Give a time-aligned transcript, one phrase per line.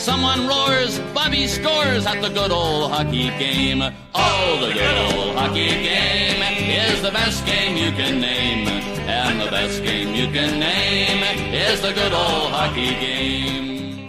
[0.00, 3.82] Someone roars, Bobby scores at the good old hockey game.
[4.14, 6.40] Oh, the good old hockey game
[6.72, 8.66] is the best game you can name.
[9.06, 11.22] And the best game you can name
[11.52, 14.08] is the good old hockey game.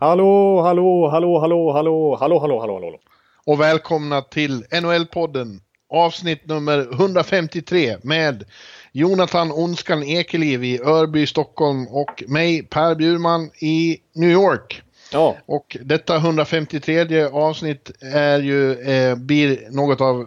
[0.00, 2.98] Hallå, hallå, hallå, hallå, hallå, hallå, hallå, hallå, hallå.
[3.46, 8.44] Och välkomna till NHL-podden avsnitt nummer 153 med
[8.92, 14.82] Jonathan Onskan Ekeliv i Örby, Stockholm och mig Per Bjurman i New York.
[15.12, 20.26] Ja, Och detta 153 avsnitt är ju, eh, blir något av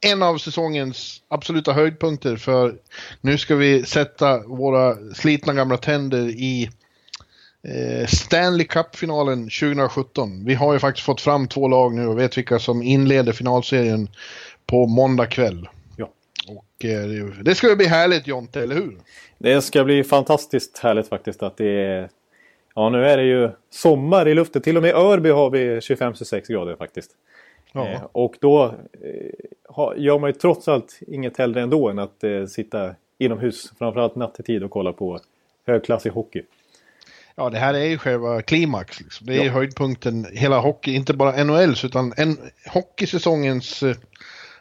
[0.00, 2.74] en av säsongens absoluta höjdpunkter för
[3.20, 6.70] nu ska vi sätta våra slitna gamla tänder i
[7.62, 10.44] eh, Stanley Cup-finalen 2017.
[10.44, 14.08] Vi har ju faktiskt fått fram två lag nu och vet vilka som inleder finalserien
[14.66, 15.68] på måndag kväll.
[15.96, 16.10] Ja.
[16.48, 18.98] Och eh, det ska ju bli härligt Jonte, eller hur?
[19.38, 22.08] det ska bli fantastiskt härligt faktiskt att det är...
[22.78, 24.62] Ja, nu är det ju sommar i luften.
[24.62, 27.10] Till och med i Örby har vi 25-26 grader faktiskt.
[27.72, 27.88] Ja.
[27.88, 28.70] Eh, och då eh,
[29.68, 33.72] ha, gör man ju trots allt inget hellre ändå än att eh, sitta inomhus.
[33.78, 35.18] Framförallt nattetid och kolla på
[35.66, 36.42] högklassig hockey.
[37.34, 39.00] Ja, det här är ju själva klimax.
[39.00, 39.26] Liksom.
[39.26, 39.52] Det är Ja.
[39.52, 42.36] höjdpunkten, hela hockey, inte bara NHLs utan en,
[42.72, 43.96] hockeysäsongens eh,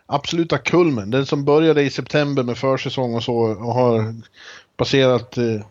[0.05, 1.11] absoluta kulmen.
[1.11, 4.15] Den som började i september med försäsong och så och har
[4.77, 5.61] passerat eh,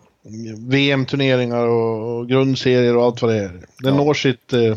[0.67, 3.51] VM-turneringar och, och grundserier och allt vad det är.
[3.83, 4.03] Den Ja.
[4.03, 4.53] når sitt...
[4.53, 4.75] Eh,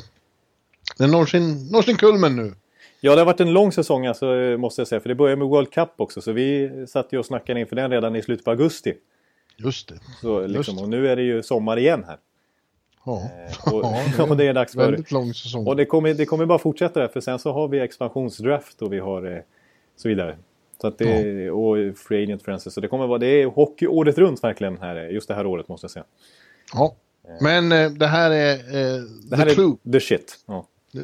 [0.99, 2.55] den når sin, når sin kulmen nu.
[3.01, 4.27] Ja, det har varit en lång säsong alltså,
[4.59, 5.01] måste jag säga.
[5.01, 6.21] För det började med World Cup också.
[6.21, 8.95] Så vi satt ju och snackade inför den redan i slutet på augusti.
[9.57, 9.95] Just det.
[10.21, 10.83] Så, liksom, det.
[10.83, 12.17] och nu är det ju sommar igen här.
[13.05, 13.31] Ja.
[13.67, 13.85] Eh, och,
[14.19, 14.81] Ja, och det är dags för...
[14.91, 15.67] Väldigt lång säsong.
[15.67, 17.09] Och det kommer, det kommer bara fortsätta där.
[17.09, 19.43] För sen så har vi expansionsdraft och vi har eh,
[19.97, 20.37] så vidare.
[20.81, 22.75] Så att det, Och Free Agent Friends.
[22.75, 23.19] Så det kommer vara...
[23.19, 24.97] Det är hockey året runt verkligen här.
[24.97, 26.05] Just det här året måste jag säga.
[26.73, 26.97] Ja.
[27.41, 29.77] Men eh, det här är eh, Det här the clue.
[29.85, 30.39] är the shit.
[30.47, 30.67] Ja.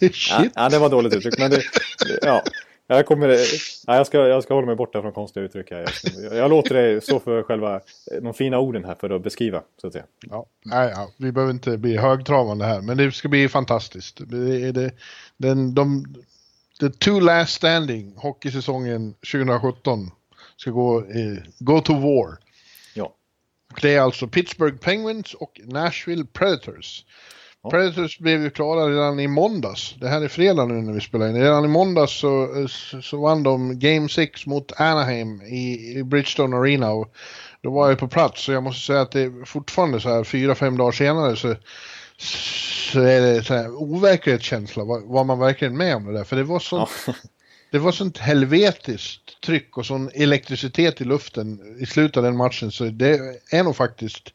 [0.00, 0.52] Ja, shit.
[0.54, 1.38] ja, det var dåligt uttryck.
[1.38, 1.62] Men det,
[2.22, 2.42] ja.
[2.86, 3.28] Jag, kommer,
[3.86, 5.86] ja, jag, ska, jag ska hålla mig borta från konstiga uttryck här.
[6.22, 9.62] Jag, jag låter dig stå för själva eh, de fina orden här för att beskriva.
[9.80, 10.04] Så att säga.
[10.30, 14.20] Ja, nej, ja, vi behöver inte bli högtravande här, men det ska bli fantastiskt.
[14.30, 14.90] Det det,
[15.36, 16.04] den, de,
[16.80, 20.10] the two last standing, hockeysäsongen 2017,
[20.56, 22.38] ska gå, eh, go to war.
[22.94, 23.14] Ja.
[23.80, 27.04] Det är alltså Pittsburgh Penguins och Nashville Predators.
[27.62, 27.70] Ja.
[27.70, 29.94] Predators blev ju klara redan i måndags.
[30.00, 31.42] Det här är fredag nu när vi spelar in.
[31.42, 36.56] Redan i måndags så, så, så vann de Game 6 mot Anaheim i, i Bridgestone
[36.56, 36.90] Arena.
[36.90, 37.14] Och
[37.62, 40.24] då var jag på plats så jag måste säga att det är fortfarande så här
[40.24, 41.54] fyra, fem dagar senare så,
[42.20, 44.84] så är det så här overklighetskänsla.
[44.84, 46.24] Var, var man verkligen med om det där?
[46.24, 46.76] För det var så
[47.06, 47.14] Ja.
[47.70, 52.70] det var sånt helvetiskt tryck och sån elektricitet i luften i slutet av den matchen
[52.72, 53.20] så det
[53.50, 54.34] är nog faktiskt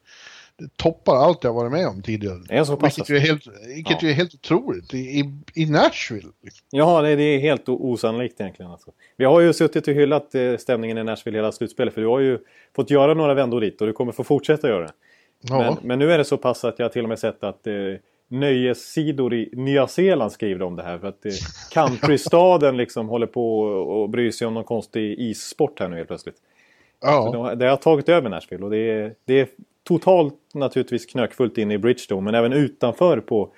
[0.57, 2.39] det toppar allt jag varit med om tidigare.
[2.47, 4.09] Det är så pass Vilket ju är helt, vilket Ja.
[4.09, 6.29] är helt otroligt i, i, i Nashville.
[6.43, 6.65] Liksom.
[6.71, 8.71] Ja, det, det är helt osannolikt egentligen.
[8.71, 8.91] Alltså.
[9.17, 11.93] Vi har ju suttit och hyllat eh, stämningen i Nashville hela slutspelet.
[11.93, 12.39] För du har ju
[12.75, 14.93] fått göra några vändor dit och du kommer få fortsätta göra det.
[15.49, 17.67] Ja, Men, men nu är det så pass att jag till och med sett att
[17.67, 17.73] eh,
[18.27, 20.97] nöjessidor i Nya Zeeland skriver om det här.
[20.97, 21.31] För att eh,
[21.71, 26.37] countrystaden liksom håller på och, bryr sig om någon konstig issport här nu helt plötsligt.
[27.01, 29.47] Ja, de, det har tagit över Nashville och det är, det är
[29.83, 32.21] totalt naturligtvis knökfullt inne i Bridgestone.
[32.21, 33.49] Men även utanför på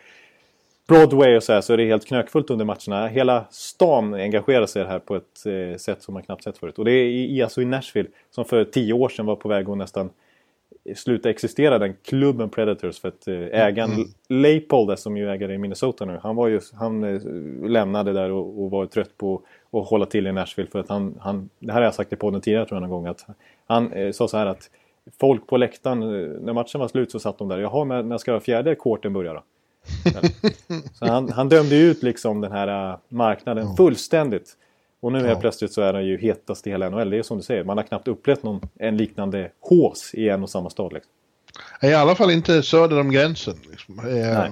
[0.88, 3.08] Broadway och så här så är det helt knökfullt under matcherna.
[3.08, 6.80] Hela stan engagerar sig här på ett eh, sätt som man knappt sett förut.
[6.80, 9.70] Och det är i, alltså i Nashville som för tio år sedan var på väg
[9.70, 10.10] att nästan
[10.96, 14.08] sluta existera den klubben Predators för att eh, ägaren Mm.
[14.30, 17.22] Leipold som ju ägare i Minnesota nu han var ju han eh,
[17.70, 21.16] lämnade där och, och var trött på att hålla till i Nashville för att han,
[21.20, 23.26] han det här har jag sagt i podden tidigare tror jag någon gång att
[23.68, 24.70] han eh, sa så här att
[25.20, 28.18] folk på läktaren eh, när matchen var slut så satt de där jaha när, när
[28.18, 29.44] ska fjärde kvarten börja då?
[30.94, 34.58] så han, han dömde ut liksom den här marknaden fullständigt.
[35.08, 35.40] Och nu helt Ja.
[35.40, 37.10] plötsligt så är den ju hetast i hela NHL.
[37.10, 40.44] Det är som du säger, man har knappt upplevt någon, en liknande hås i en
[40.44, 40.94] och samma stad.
[40.94, 41.12] Liksom.
[41.82, 43.56] i alla fall inte söder om gränsen.
[43.72, 44.00] Liksom.
[44.00, 44.46] Eh.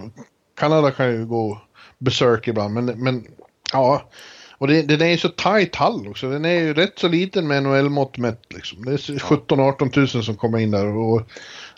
[0.57, 1.62] Kanada kan ju gå
[1.98, 3.28] besök ibland, men, men
[3.74, 4.10] ja.
[4.57, 6.30] Och det, den är ju så tight hall också.
[6.30, 8.54] Den är ju rätt så liten med NHL-mått mätt.
[8.54, 8.86] Liksom.
[8.86, 10.86] Det är 17-18 tusen som kommer in där.
[10.86, 11.22] Och,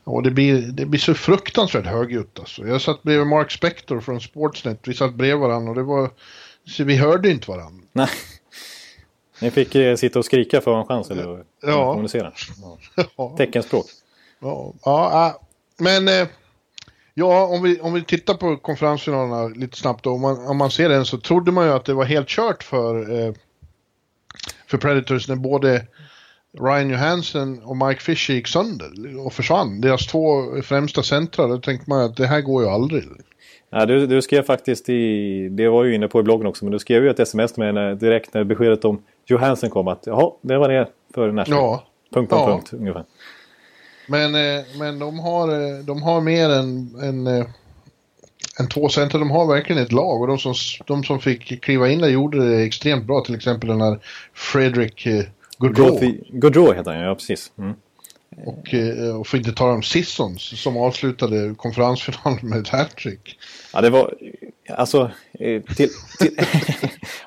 [0.03, 2.68] och det, blir, det blir så fruktansvärt högljutt alltså.
[2.68, 4.79] Jag satt bredvid Mark Spector från Sportsnet.
[4.88, 6.09] Vi satt bredvid varandra och det var...
[6.69, 7.85] Så vi hörde inte varandra.
[7.94, 8.09] Nej.
[9.42, 11.92] Ni fick eh, sitta och skrika för att ha en chans eller Ja.
[11.92, 12.31] kommunicera?
[12.95, 13.04] Ja.
[13.18, 13.36] Ja.
[13.38, 13.86] Teckenspråk.
[14.39, 15.39] Ja, ja,
[15.80, 16.28] men eh,
[17.13, 20.72] ja, om vi, om vi tittar på konferensfinalerna lite snabbt då, om man, om man
[20.72, 23.34] ser den så trodde man ju att det var helt kört för, eh,
[24.68, 25.86] för Predators när både
[26.60, 29.81] Ryan Johansson och Mike Fisher gick sönder och försvann.
[29.81, 33.04] Deras två främsta centra, då tänkte man att det här går ju aldrig.
[33.69, 36.72] Ja, du, du skrev faktiskt i, det var ju inne på i bloggen också, men
[36.72, 40.31] du skrev ju ett sms till mig direkt när beskedet om Johansson kom att jaha,
[40.41, 41.59] det var det för Nashville.
[41.59, 41.83] Ja,
[42.13, 42.53] Punkt, punkt, Ja.
[42.53, 43.03] punkt ungefär.
[44.07, 47.45] men, eh, men de, har, eh, de har mer än, än, eh,
[48.59, 49.19] än två centra.
[49.19, 50.53] De har verkligen ett lag och de som,
[50.85, 53.21] de som fick kliva in där gjorde det extremt bra.
[53.21, 54.00] Till exempel den här
[54.33, 55.07] Fredrik
[55.57, 56.00] Gaudreau.
[56.29, 57.51] Gaudreau heter han ja, precis.
[57.57, 57.74] Mm.
[58.45, 58.75] Och,
[59.19, 63.39] och för inte tala om Sissons som avslutade konferensfinalen med ett hattrick.
[63.74, 64.13] Ja, det var...
[64.69, 65.12] Alltså...
[65.38, 65.89] Till, till,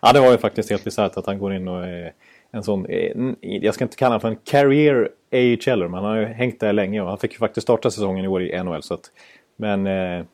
[0.03, 2.13] ja, det var ju faktiskt helt bisarrt att han går in och är
[2.51, 2.87] en sån...
[2.87, 6.61] eh, Jag ska inte kalla honom för en career AHLer, men han har ju hängt
[6.61, 8.83] där länge och han fick ju faktiskt starta säsongen i år i NHL.
[8.83, 9.11] Så att,
[9.57, 10.25] men eh,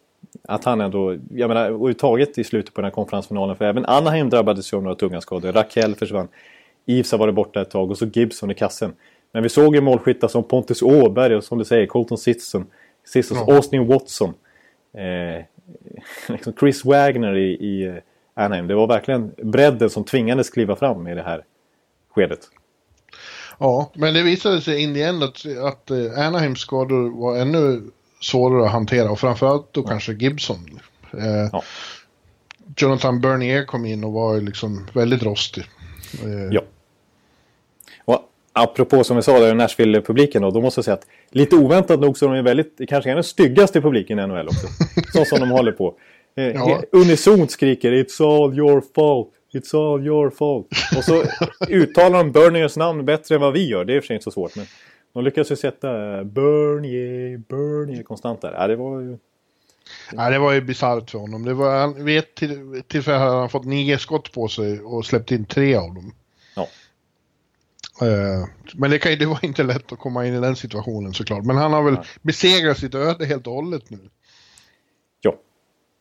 [0.48, 1.16] att han ändå...
[1.34, 4.82] Jag menar, överhuvudtaget i slutet på den här konferensfinalen, för även Anaheim drabbades ju av
[4.82, 5.52] några tunga skador.
[5.52, 6.28] Rakell försvann.
[6.86, 8.92] Eves har varit borta ett tag och så Gibson i kassen.
[9.32, 12.66] Men vi såg ju målskyttar som Pontus Åberg och som du säger Colton Sisson.
[13.04, 13.56] Sissons, Ja.
[13.56, 14.34] Austin Watson.
[14.94, 15.44] Eh,
[16.28, 17.94] liksom Chris Wagner i, i eh,
[18.36, 18.66] Anaheim.
[18.66, 21.44] Det var verkligen bredden som tvingades kliva fram i det här
[22.14, 22.40] skedet.
[23.58, 27.82] Ja, men det visade sig in i att, att eh, Anaheims skador var ännu
[28.20, 30.80] svårare att hantera och framförallt då kanske Gibson.
[31.12, 31.62] Eh, Ja.
[32.76, 35.64] Jonathan Bernier kom in och var liksom väldigt rostig.
[36.24, 36.60] Eh, Ja.
[38.04, 38.20] Och
[38.52, 42.18] apropå som vi sa där Nashville-publiken då, då måste jag säga att lite oväntat nog
[42.18, 44.66] så är de väldigt, kanske är den styggaste publiken i NHL också.
[45.12, 45.94] så som de håller på.
[46.36, 46.82] Eh, Ja.
[46.92, 50.66] Unisont skriker It's all your fault, it's all your fault.
[50.96, 51.24] Och så
[51.68, 53.84] uttalar de Berniers namn bättre än vad vi gör.
[53.84, 54.56] Det är i och för sig inte så svårt.
[54.56, 54.66] Men
[55.12, 55.88] de lyckas ju sätta
[56.24, 58.52] Bernier, Bernier konstant där.
[58.52, 59.18] Ja, det var ju...
[60.12, 61.44] Nej, det var ju bisarrt för honom.
[61.44, 65.06] Det var, han- vid ett till, tillfälle hade han fått nio skott på sig och
[65.06, 66.14] släppt in tre av dem.
[66.56, 66.62] Ja.
[68.06, 71.44] Eh, men det, kan, det var inte lätt att komma in i den situationen såklart.
[71.44, 73.98] Men han har väl besegrat sitt öde helt och hållet nu.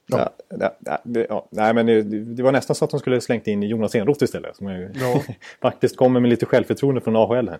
[0.08, 0.30] Ja.
[0.60, 0.76] Ja.
[0.86, 0.98] Ja.
[1.04, 1.48] Det, ja.
[1.50, 4.56] Nej, men det, det var nästan så att de skulle slängt in Jonas Enroth istället.
[4.56, 5.22] Som ju Ja.
[5.62, 7.60] faktiskt kommer med lite självförtroende från AHL här.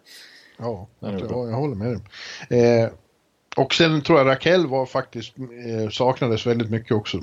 [0.58, 1.50] Ja, Ja, det ja, var bra.
[1.50, 1.88] jag håller med
[2.50, 2.82] dig.
[2.84, 2.90] Eh,
[3.58, 7.18] och sen tror jag Raquel var faktiskt, eh, saknades väldigt mycket också.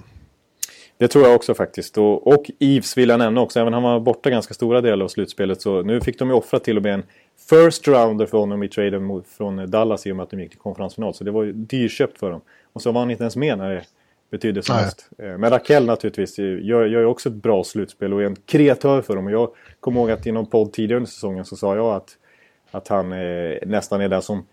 [0.98, 1.98] Det tror jag också faktiskt.
[1.98, 3.60] Och, och Eves vill jag nämna också.
[3.60, 6.34] Även om han var borta ganska stora delar av slutspelet så nu fick de ju
[6.34, 7.02] offra till och med en
[7.48, 10.50] first rounder för honom i traden mot, från Dallas i och med att de gick
[10.50, 11.14] till konferensfinal.
[11.14, 12.40] Så det var ju dyrköpt för dem.
[12.72, 13.84] Och så var han inte ens med när det
[14.40, 15.31] som Nej.
[15.31, 18.37] Eh, Men Raquel naturligtvis eh, gör, gör ju också ett bra slutspel och är en
[18.46, 19.29] kreatör för dem.
[19.29, 19.50] Jag
[19.81, 22.17] kommer ihåg att i någon podd tidigare under säsongen så sa jag att,
[22.70, 24.46] att han eh, nästan är den som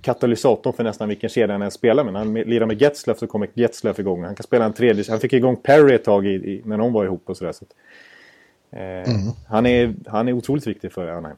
[0.00, 2.12] katalysatorn för nästan vilken kedja han än spelar med.
[2.12, 4.24] När han lirar med Getzlaff så kommer Getzlaff igång.
[4.24, 5.04] Han kan spela en tredje.
[5.08, 7.52] Han fick igång Perry ett tag i, i, när de var ihop och sådär.
[7.52, 7.74] Så att,
[8.80, 9.14] eh,
[9.48, 11.36] han, är, han är otroligt viktig för Anaheim.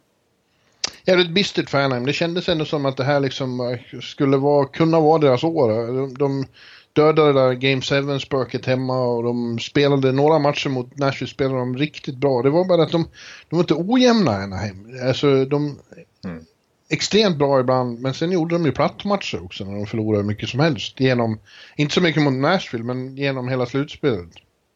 [1.04, 2.06] Jävligt bistert för Anaheim.
[2.06, 5.68] Det kändes ändå som att det här liksom eh, skulle vara, kunna vara deras år.
[5.68, 6.46] De, de
[6.92, 11.76] dödade det där Game 7-spöket hemma och de spelade några matcher mot Nashville spelade de
[11.76, 12.42] riktigt bra.
[12.42, 13.08] Det var bara att de,
[13.48, 14.86] de var inte ojämna Anaheim.
[15.08, 15.78] Alltså de...
[16.24, 16.44] Mm.
[16.90, 20.48] Extremt bra ibland, men sen gjorde de ju plattmatcher också när de förlorade hur mycket
[20.48, 21.00] som helst.
[21.00, 21.38] Genom,
[21.76, 24.28] inte så mycket mot Nashville, men genom hela slutspelet.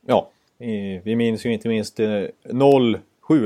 [0.07, 0.31] Ja,
[1.03, 2.99] vi minns ju inte minst eh, 0-7,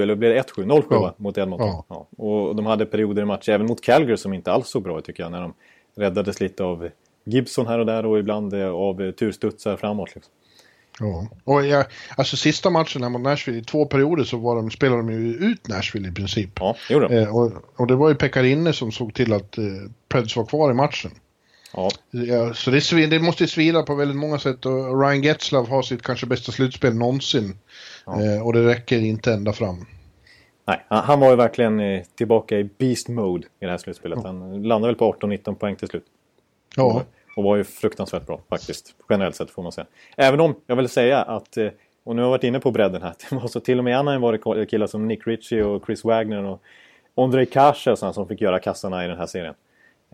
[0.02, 0.64] eller blir det 1-7?
[0.64, 1.14] 0-7 Ja.
[1.16, 1.68] mot Edmonton.
[1.68, 1.84] Ja.
[1.88, 2.06] Ja.
[2.24, 5.04] Och de hade perioder i matcher, även mot Calgary som inte alls såg bra ut
[5.04, 5.32] tycker jag.
[5.32, 5.54] När de
[5.96, 6.88] räddades lite av
[7.24, 10.14] Gibson här och där och ibland eh, av eh, turstudsar framåt.
[10.14, 10.32] Liksom.
[11.00, 11.28] Ja.
[11.44, 11.84] Och jag,
[12.16, 15.34] alltså sista matchen här mot Nashville, i två perioder så var de, spelade de ju
[15.34, 16.50] ut Nashville i princip.
[16.60, 17.14] Ja, gjorde de.
[17.14, 19.64] Eh, och, och det var ju Pekarinne som såg till att eh,
[20.08, 21.10] Preds var kvar i matchen.
[21.74, 21.90] Ja.
[22.10, 26.02] Ja, så det, det måste svida på väldigt många sätt och Ryan Getzlav har sitt
[26.02, 27.58] kanske bästa slutspel någonsin.
[28.06, 28.24] Ja.
[28.24, 29.86] Eh, och det räcker inte ända fram.
[30.66, 34.18] Nej, han, var ju verkligen eh, tillbaka i beast mode i det här slutspelet.
[34.24, 36.04] Han landade väl på 18-19 poäng till slut.
[36.76, 37.02] Ja,
[37.36, 38.94] Och var ju fruktansvärt bra faktiskt.
[39.08, 39.86] Generellt sett får man säga.
[40.16, 41.68] Även om jag vill säga att, eh,
[42.04, 43.14] och nu har jag varit inne på bredden här.
[43.30, 46.04] Det var så till och med Anaheim var det killar som Nick Ritchie och Chris
[46.04, 46.62] Wagner och
[47.14, 49.54] Ondrej Kase och sådana som fick göra kassarna i den här serien.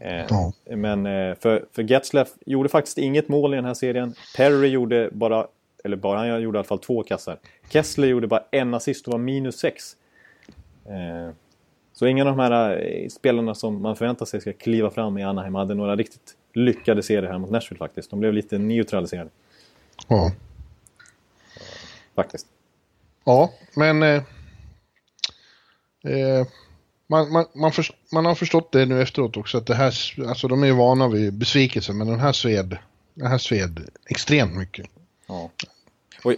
[0.01, 0.53] Eh, Ja.
[0.77, 4.15] Men eh, för, för Getzlaff gjorde faktiskt inget mål i den här serien.
[4.37, 5.47] Perry gjorde bara,
[5.85, 7.39] eller bara, han gjorde i alla fall två kassar.
[7.69, 9.97] Kessler gjorde bara en assist och var minus sex.
[11.93, 15.55] Så ingen av de här spelarna som man förväntar sig ska kliva fram i Anaheim
[15.55, 18.11] hade några riktigt lyckade serier här mot Nashville faktiskt.
[18.11, 19.31] De blev lite neutraliserade
[20.09, 20.33] ja.
[22.15, 22.47] faktiskt.
[23.25, 24.03] ja men...
[24.03, 24.23] Eh,
[26.07, 26.47] Eh,
[27.07, 29.93] man, man, man, för, man, har förstått det nu efteråt också att det här,
[30.29, 32.79] alltså de är ju vana vid besvikelse men den här sved,
[33.15, 34.87] den här sved extremt mycket.
[35.27, 35.51] Ja.
[36.25, 36.35] Och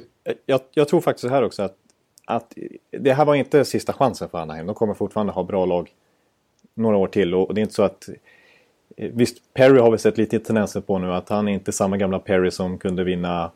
[0.46, 1.76] jag, jag tror faktiskt så här också att,
[2.24, 2.52] att
[2.90, 4.66] det här var inte sista chansen för Anaheim.
[4.66, 5.90] De kommer fortfarande ha bra lag
[6.74, 8.08] några år till och det är inte så att
[8.96, 12.18] Visst, Perry har vi sett lite tendenser på nu att han är inte samma gamla
[12.18, 13.50] Perry som kunde vinna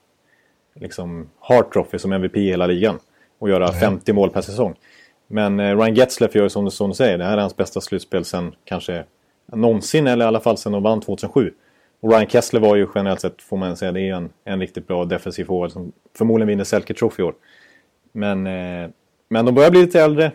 [0.74, 2.98] liksom Hart Trophy som MVP i hela ligan
[3.38, 3.80] och göra Nej.
[3.80, 4.74] 50 mål per säsong.
[5.26, 8.24] Men eh, Ryan Getzleff gör som, som du säger, det här är hans bästa slutspel
[8.24, 9.04] sen kanske
[9.46, 11.52] någonsin eller i alla fall sen de vann 2007.
[12.00, 14.86] Och Ryan Kessler var ju generellt sett, får man säga, det är en, en riktigt
[14.86, 17.34] bra defensiv forward som förmodligen vinner Selke Trophy i år.
[18.12, 18.90] Men, eh,
[19.28, 20.32] men de börjar bli lite äldre.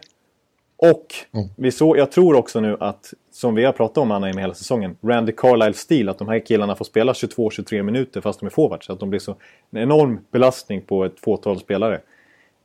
[0.78, 1.48] Och mm.
[1.56, 4.54] vi så, jag tror också nu att, som vi har pratat om Anna med hela
[4.54, 8.90] säsongen, Randy Carlisle-stil, att de här killarna får spela 22-23 minuter fast de är forwards.
[8.90, 9.36] Att de blir så
[9.72, 12.00] en enorm belastning på ett fåtal spelare.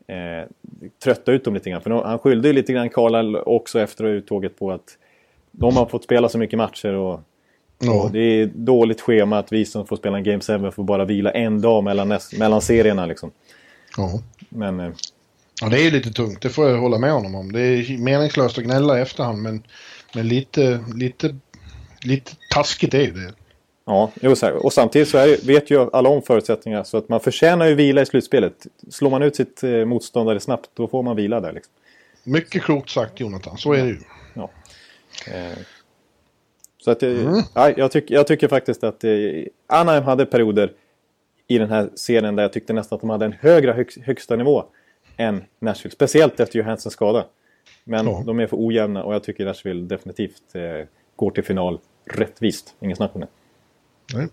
[0.07, 0.49] Eh,
[1.05, 1.83] trötta ut dem lite grann.
[1.83, 4.99] För han skyllde ju lite grann Carlisle också efter uttåget på att
[5.51, 7.21] de har fått spela så mycket matcher och,
[7.89, 11.05] och det är dåligt schema att vi som får spela en Game 7 får bara
[11.05, 13.31] vila en dag mellan, näst, mellan serierna liksom.
[13.99, 14.19] Mm.
[14.49, 14.81] Men...
[14.81, 14.95] Eh,
[15.61, 17.53] Ja, det är ju lite tungt, det får jag hålla med honom om.
[17.53, 19.63] Det är meningslöst att gnälla i efterhand, men,
[20.15, 21.37] men lite, lite,
[22.05, 23.35] lite taskigt är ju det.
[23.85, 24.11] Ja,
[24.63, 28.03] och samtidigt så det, vet ju alla om förutsättningar så att man förtjänar ju vila
[28.03, 28.67] i slutspelet.
[28.91, 31.53] Slår man ut sitt eh, motståndare snabbt då får man vila där.
[31.53, 31.73] Liksom.
[32.25, 33.99] Mycket klokt sagt Jonathan, så är det ju.
[34.35, 34.51] Ja.
[35.27, 35.59] Eh,
[36.85, 37.43] så att, eh, mm.
[37.55, 39.11] ja, jag, tyck, jag tycker faktiskt att eh,
[39.67, 40.73] Anaheim hade perioder
[41.49, 44.37] i den här serien där jag tyckte nästan att de hade en högre hög, högsta
[44.37, 44.65] nivå
[45.17, 45.95] än Nashville.
[45.95, 47.27] Speciellt efter Johanssons skada.
[47.85, 48.23] Men ja.
[48.27, 52.75] de är för ojämna och jag tycker Nashville definitivt eh, går till final rättvist.
[52.81, 53.29] Inget snack om det.
[54.15, 54.29] Nej.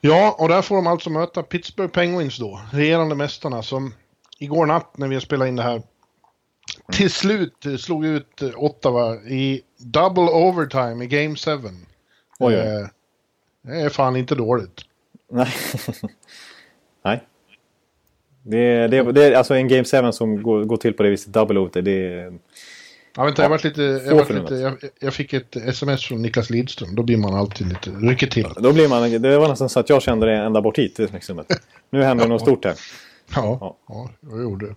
[0.00, 2.60] Ja, och där får de alltså möta Pittsburgh Penguins då.
[2.72, 3.94] Regerande mästarna som
[4.38, 5.82] igår natt när vi spelade in det här
[6.92, 11.50] till slut slog ut Ottawa i double overtime i Game 7.
[11.52, 11.68] Oj,
[12.38, 12.54] oj.
[12.54, 12.88] Eh,
[13.62, 14.80] det är fan inte dåligt.
[15.30, 15.54] Nej.
[17.04, 17.26] Nej.
[18.42, 21.32] Det, det, det är alltså en Game 7 som går, går till på det viset,
[21.32, 22.32] double over, det.
[23.16, 26.50] Ja, vänta, jag, varit lite, jag, varit lite, jag, jag, fick ett sms från Niklas
[26.50, 26.94] Lidström.
[26.94, 28.46] Då blir man alltid lite, rycker till.
[28.54, 31.00] Ja, då blir man, det var nästan så att jag kände det ända bort hit.
[31.90, 32.74] Nu händer det något stort här.
[33.34, 33.76] Ja, ja.
[33.88, 34.74] ja jag gjorde det.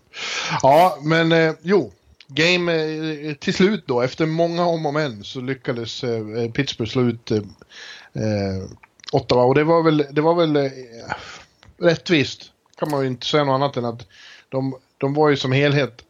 [0.61, 1.91] Ja, men eh, jo.
[2.27, 7.01] Game eh, till slut då, efter många om och men, så lyckades eh, Pittsburgh slå
[7.01, 7.31] ut
[9.11, 9.43] Ottawa.
[9.43, 10.69] Och det var väl, det var väl
[11.77, 12.50] rättvist
[12.81, 14.07] kan man ju inte säga något annat än att
[14.49, 16.01] de, de var ju som helhet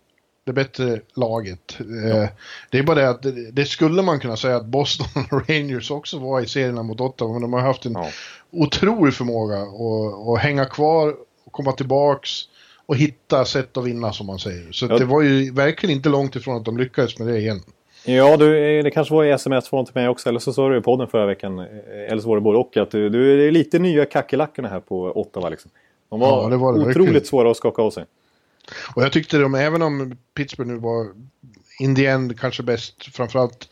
[0.43, 1.77] det bättre laget.
[1.79, 2.27] Ja.
[2.69, 5.07] Det är bara det att det, det, skulle man kunna säga att Boston
[5.47, 8.09] Rangers också var i serierna mot Ottawa, men de har haft en ja.
[8.51, 12.29] otrolig förmåga att, att hänga kvar och komma tillbaks
[12.85, 14.71] och hitta sätt att vinna som man säger.
[14.71, 14.97] Så ja.
[14.97, 17.61] det var ju verkligen inte långt ifrån att de lyckades med det igen.
[18.05, 20.77] Ja, du, det kanske var i sms från till mig också, eller så sa du
[20.77, 21.59] i podden förra veckan,
[22.09, 25.03] eller så var det både och, att du, du är lite nya kackerlackorna här på
[25.03, 25.71] Ottawa liksom.
[26.11, 27.25] De var, ja, det var det otroligt verkligen.
[27.25, 28.05] svåra att skaka av sig.
[28.95, 31.07] Och jag tyckte de, även om Pittsburgh nu var
[31.79, 33.69] in the end kanske bäst, framförallt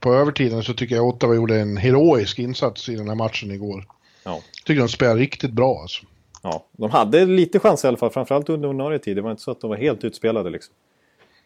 [0.00, 3.86] på övertiden, så tycker jag Ottawa gjorde en heroisk insats i den här matchen igår.
[4.24, 4.40] Ja.
[4.64, 6.06] Tycker de spelade riktigt bra alltså.
[6.42, 9.16] Ja, de hade lite chans i alla fall, framförallt under ordinarie tid.
[9.16, 10.74] Det var inte så att de var helt utspelade liksom.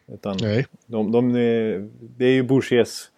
[0.07, 0.65] Utan Nej.
[0.85, 1.33] De, de,
[1.99, 3.09] det är ju Bourgers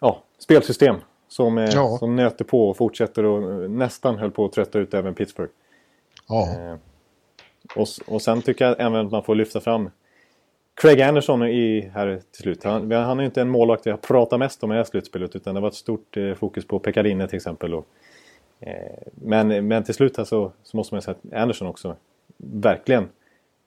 [0.00, 0.96] ja, spelsystem
[1.28, 1.98] som, ja.
[1.98, 5.52] som nöter på och fortsätter och nästan höll på att trötta ut även Pittsburgh.
[6.32, 6.48] Ja.
[6.50, 6.76] Eh,
[7.76, 9.90] och, och sen tycker jag även att man får lyfta fram
[10.74, 12.64] Craig Anderson i, här till slut.
[12.64, 15.36] Han, han är ju inte en målvakt jag pratar mest om i det här slutspelet
[15.36, 17.74] utan det var ett stort eh, fokus på Pekadine till exempel.
[17.74, 17.86] Och,
[18.60, 18.72] eh,
[19.14, 21.96] men, men till slut här så, så måste man säga att Anderson också
[22.36, 23.08] verkligen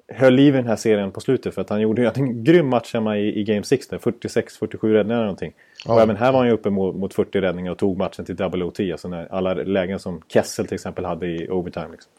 [0.08, 2.94] höll liv i den här serien på slutet för att han gjorde en grym match
[2.94, 5.54] hemma i, i Game 6 där, 46-47 räddningar eller någonting.
[5.86, 5.94] Ja.
[5.94, 8.36] Och även här var han ju uppe mot, mot 40 räddningar och tog matchen till
[8.36, 11.92] double OT, alltså när alla lägen som Kessel till exempel hade i overtime.
[11.92, 12.12] Liksom.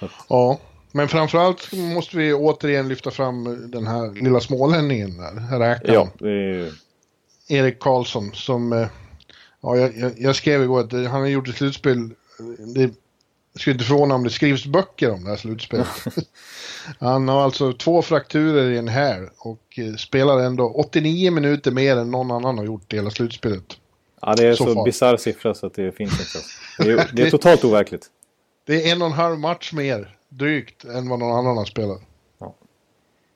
[0.00, 0.10] Att...
[0.28, 0.58] Ja,
[0.92, 6.10] men framförallt måste vi återigen lyfta fram den här lilla smålänningen där, räkan.
[6.18, 6.72] Ja, är...
[7.48, 8.72] Erik Karlsson som...
[8.72, 8.86] Eh,
[9.60, 12.10] ja, jag, jag, skrev igår att han har gjort ett slutspel.
[12.74, 12.90] Det
[13.60, 15.86] skulle inte förvåna om det skrivs böcker om det här slutspelet.
[16.98, 21.96] han har alltså två frakturer i en här och eh, spelar ändå 89 minuter mer
[21.96, 23.76] än någon annan har gjort i hela slutspelet.
[24.20, 26.46] Ja, det är så, så bisarr siffra så att det finns inte.
[26.78, 28.10] Det är, det är totalt overkligt.
[28.64, 32.00] Det är en och en halv match mer, drygt, än vad någon annan har spelat.
[32.38, 32.54] Ja.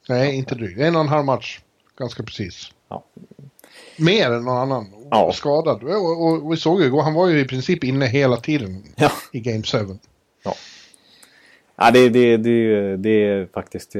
[0.08, 0.80] Nej, inte drygt.
[0.80, 1.60] En och en halv match,
[1.96, 2.72] ganska precis.
[2.88, 3.04] Ja.
[3.98, 4.86] Mer än någon annan.
[5.10, 5.32] Ja.
[5.32, 5.82] Skadad.
[5.82, 8.84] Och, och, och vi såg ju igår, han var ju i princip inne hela tiden
[8.96, 9.10] ja.
[9.32, 9.78] i Game 7.
[10.44, 10.54] Ja,
[11.76, 13.96] ja det, det, det, det är faktiskt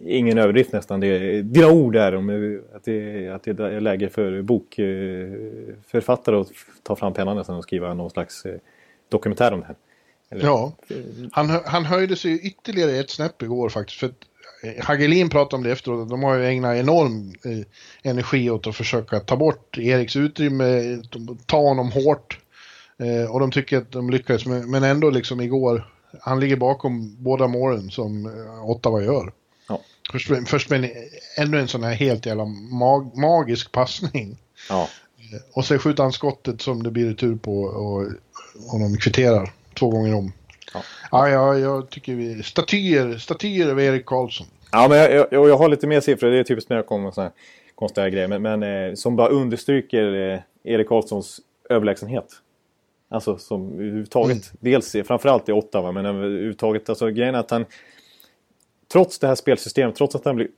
[0.00, 1.00] ingen överdrift nästan.
[1.00, 6.48] Det, dina ord där om att det, att det är läge för bokförfattare att
[6.82, 8.46] ta fram pennan nästan och skriva någon slags
[9.08, 9.76] dokumentär om det här.
[10.30, 10.44] Eller?
[10.44, 10.72] Ja,
[11.32, 14.00] han, han höjde sig ytterligare ett snäpp igår faktiskt.
[14.00, 14.12] För
[14.82, 17.66] Hagelin pratade om det efteråt, de har ju ägnat enorm eh,
[18.10, 20.98] energi åt att försöka ta bort Eriks utrymme,
[21.46, 22.38] ta honom hårt.
[22.98, 27.16] Eh, och de tycker att de lyckades, med, men ändå liksom igår, han ligger bakom
[27.18, 29.32] båda målen som eh, Ottawa gör.
[29.68, 29.80] Ja.
[30.12, 30.90] Först, först med en,
[31.36, 34.38] ännu en sån här helt jävla mag, magisk passning.
[34.68, 34.88] Ja.
[35.18, 38.02] Eh, och sen skjuter han skottet som det blir retur på och,
[38.72, 40.32] och de kvitterar två gånger om.
[40.74, 40.82] Ja.
[41.10, 42.42] Ja, ja, jag tycker vi...
[42.42, 44.46] Statyer, statyer av Erik Karlsson.
[44.72, 46.30] Ja, men jag, jag, jag har lite mer siffror.
[46.30, 47.36] Det är typiskt när jag kommer med sådana här
[47.74, 48.28] konstiga grejer.
[48.28, 51.40] Men, men eh, som bara understryker eh, Erik Karlssons
[51.70, 52.26] överlägsenhet.
[53.08, 54.30] Alltså som överhuvudtaget.
[54.30, 54.56] Mm.
[54.60, 56.88] Dels framförallt i Ottawa, men överhuvudtaget.
[56.88, 57.64] Alltså grejen är att han...
[58.92, 60.48] Trots det här spelsystemet, trots att han blir...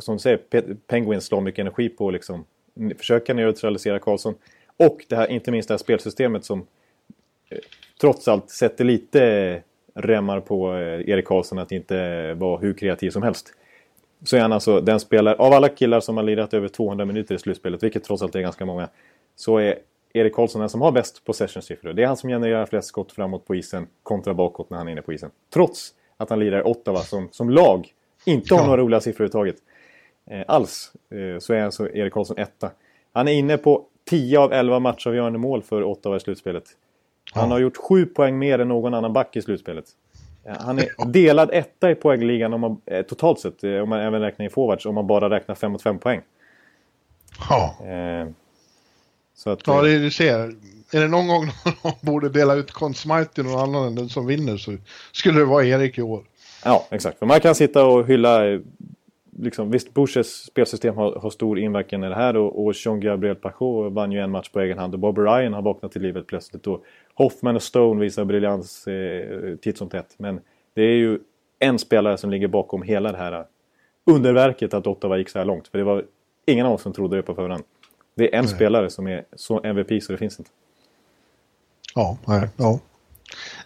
[0.00, 0.38] Som du säger,
[0.86, 2.44] Penguins slår mycket energi på liksom
[2.98, 4.34] försöka neutralisera Karlsson.
[4.76, 6.66] Och det här, inte minst det här spelsystemet som
[7.50, 7.58] eh,
[8.00, 9.62] trots allt sätter lite
[9.94, 13.54] remmar på eh, Erik Karlsson att inte vara hur kreativ som helst.
[14.24, 17.34] Så är han alltså den spelare, av alla killar som har lirat över 200 minuter
[17.34, 18.88] i slutspelet, vilket trots allt är ganska många,
[19.36, 19.78] så är
[20.12, 21.92] Erik Karlsson den som har bäst possession-siffror.
[21.92, 24.92] Det är han som genererar flest skott framåt på isen kontra bakåt när han är
[24.92, 25.30] inne på isen.
[25.54, 27.92] Trots att han lirar Ottawa som, som lag
[28.24, 28.66] inte har ja.
[28.66, 29.62] några roliga siffror överhuvudtaget.
[30.30, 32.70] Eh, alls eh, så är alltså Erik Karlsson etta.
[33.12, 36.64] Han är inne på 10 av 11 matchavgörande mål för Ottawa i slutspelet.
[37.34, 39.84] Han har gjort sju poäng mer än någon annan back i slutspelet.
[40.46, 44.20] Han är delad etta i poängligan om man, eh, totalt sett, eh, om man även
[44.20, 46.20] räknar in forwards, om man bara räknar 5 mot 5 poäng.
[47.48, 47.76] Ja.
[47.86, 48.28] Eh,
[49.34, 50.54] så att, ja, det du ser.
[50.92, 51.44] Är det någon gång
[51.82, 54.76] någon borde dela ut Conn Smythe till någon annan än den som vinner så
[55.12, 56.24] skulle det vara Erik i år.
[56.64, 57.18] Ja, exakt.
[57.18, 58.60] För man kan sitta och hylla eh,
[59.38, 63.92] liksom, visst, Bushes spelsystem har, har, stor inverkan i det här och, och Jean-Gabriel Pachot
[63.92, 66.66] vann ju en match på egen hand och Bob Ryan har vaknat till livet plötsligt.
[66.66, 70.14] Och Hoffman och Stone visar briljans eh, titt som tätt.
[70.16, 70.40] Men
[70.74, 71.18] det är ju
[71.58, 73.44] en spelare som ligger bakom hela det här
[74.06, 75.68] underverket att Ottawa gick så här långt.
[75.68, 76.04] För det var
[76.46, 77.64] ingen av oss som trodde det på förhand.
[78.14, 78.54] Det är en nej.
[78.54, 80.50] spelare som är så MVP så det finns inte.
[81.94, 82.80] Ja, nej, ja.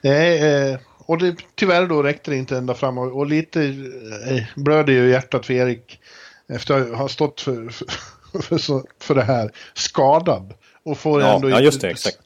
[0.03, 4.43] Nej, eh, och det, tyvärr då räckte det inte ända fram och, och lite eh,
[4.57, 6.01] blöder ju hjärtat för Erik
[6.49, 10.55] efter att ha stått för, för, för, för det här skadad.
[10.83, 12.19] Och får ja, ändå ja, just det, exakt.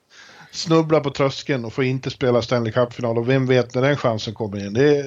[0.51, 4.35] snubbla på tröskeln och får inte spela Stanley Cup-final och vem vet när den chansen
[4.35, 4.73] kommer in.
[4.73, 5.05] Det,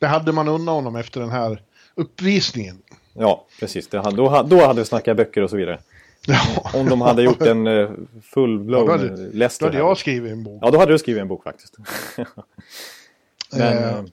[0.00, 1.62] det hade man unnat honom efter den här
[1.94, 2.82] uppvisningen.
[3.12, 3.88] Ja, precis.
[3.88, 5.80] Det, då, då hade vi snackat böcker och så vidare.
[6.26, 6.70] Ja.
[6.74, 7.90] Om de hade gjort en uh,
[8.22, 8.96] full-blown ja,
[9.32, 9.66] Leicester.
[9.66, 10.58] Då hade jag skrivit en bok.
[10.62, 11.76] Ja, då hade du skrivit en bok faktiskt.
[13.52, 14.04] Men, uh,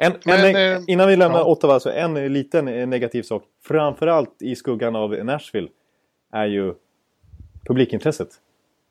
[0.00, 1.44] en, men, en, innan vi lämnar ja.
[1.44, 3.42] Ottawa, så en liten negativ sak.
[3.64, 5.68] Framförallt i skuggan av Nashville
[6.32, 6.74] är ju
[7.66, 8.28] publikintresset.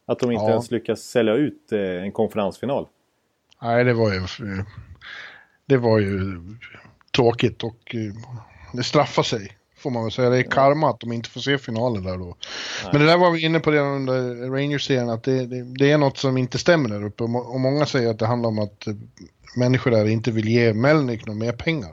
[0.05, 0.49] Att de inte ja.
[0.49, 2.87] ens lyckas sälja ut en konferensfinal.
[3.61, 4.21] Nej, det var ju...
[5.65, 6.39] Det var ju
[7.15, 7.95] tråkigt och
[8.73, 9.57] det straffar sig.
[9.87, 10.29] Får man väl säga.
[10.29, 12.25] Det är karma att de inte får se finalen där då.
[12.25, 12.35] Nej.
[12.91, 15.09] Men det där var vi inne på redan under Rangers-serien.
[15.09, 17.23] Att det, det, det, är något som inte stämmer där uppe.
[17.23, 18.93] Och många säger att det handlar om att eh,
[19.55, 21.91] människor där inte vill ge Melnick några mer pengar.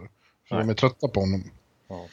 [0.48, 0.64] För Nej.
[0.64, 1.44] de är trötta på honom.
[1.88, 2.04] Ja.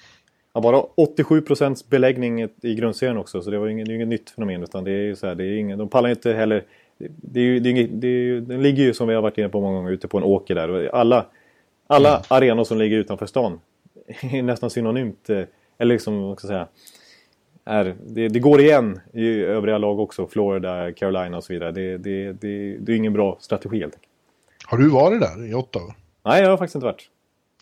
[0.54, 3.42] Ja, bara 87 procents beläggning i grundserien också.
[3.42, 4.64] Så det var ju inget, inget nytt fenomen.
[4.64, 6.66] Utan det är ju så här, det är ingen, de pallar inte heller...
[6.98, 9.38] Det, är ju, det, är inget, det, är, den ligger ju som vi har varit
[9.38, 10.70] inne på många gånger ute på en åker där.
[10.70, 11.26] Och alla
[11.92, 12.22] alla mm.
[12.28, 13.60] arenor som ligger utanför stan
[14.22, 15.30] är nästan synonymt.
[15.82, 16.68] Eller liksom, vad ska jag säga.
[17.66, 20.28] Är, det, det, går igen i övriga lag också.
[20.28, 21.72] Florida, Carolina och så vidare.
[21.72, 24.12] Det, det, det, det är ingen bra strategi helt enkelt.
[24.66, 25.96] Har du varit där i Ottawa?
[26.26, 27.10] Nej, jag har faktiskt inte varit.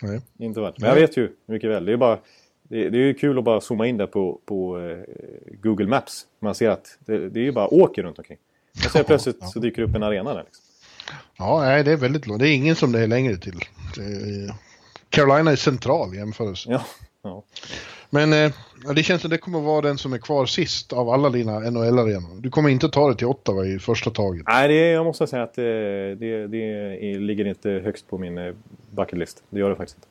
[0.01, 0.21] Nej.
[0.37, 0.79] Inte varit.
[0.79, 1.01] Men Nej.
[1.01, 1.85] jag vet ju mycket väl.
[1.85, 2.17] Det är bara...
[2.63, 4.97] Det, det är ju kul att bara zooma in där på, på eh,
[5.61, 6.25] Google Maps.
[6.39, 8.37] Man ser att det, det är ju bara åker runt omkring.
[8.85, 9.47] Och sen plötsligt ja.
[9.47, 10.43] så dyker det upp en arena där.
[10.43, 10.63] Liksom.
[11.37, 12.39] Ja, nej, det är väldigt långt.
[12.39, 13.59] Det är ingen som det är längre till.
[13.99, 14.53] Är...
[15.09, 16.71] Carolina är central i jämförelse.
[16.71, 16.85] Ja,
[17.21, 17.43] ja.
[18.09, 18.51] Men eh,
[18.95, 22.41] det känns som det kommer vara den som är kvar sist av alla dina NHL-arenor.
[22.41, 24.43] Du kommer inte ta det till Ottawa i första taget.
[24.47, 28.53] Nej, det, jag måste säga att det, det, det ligger inte högst på min eh,
[28.91, 29.43] bucketlist.
[29.49, 30.07] Det gör det faktiskt inte.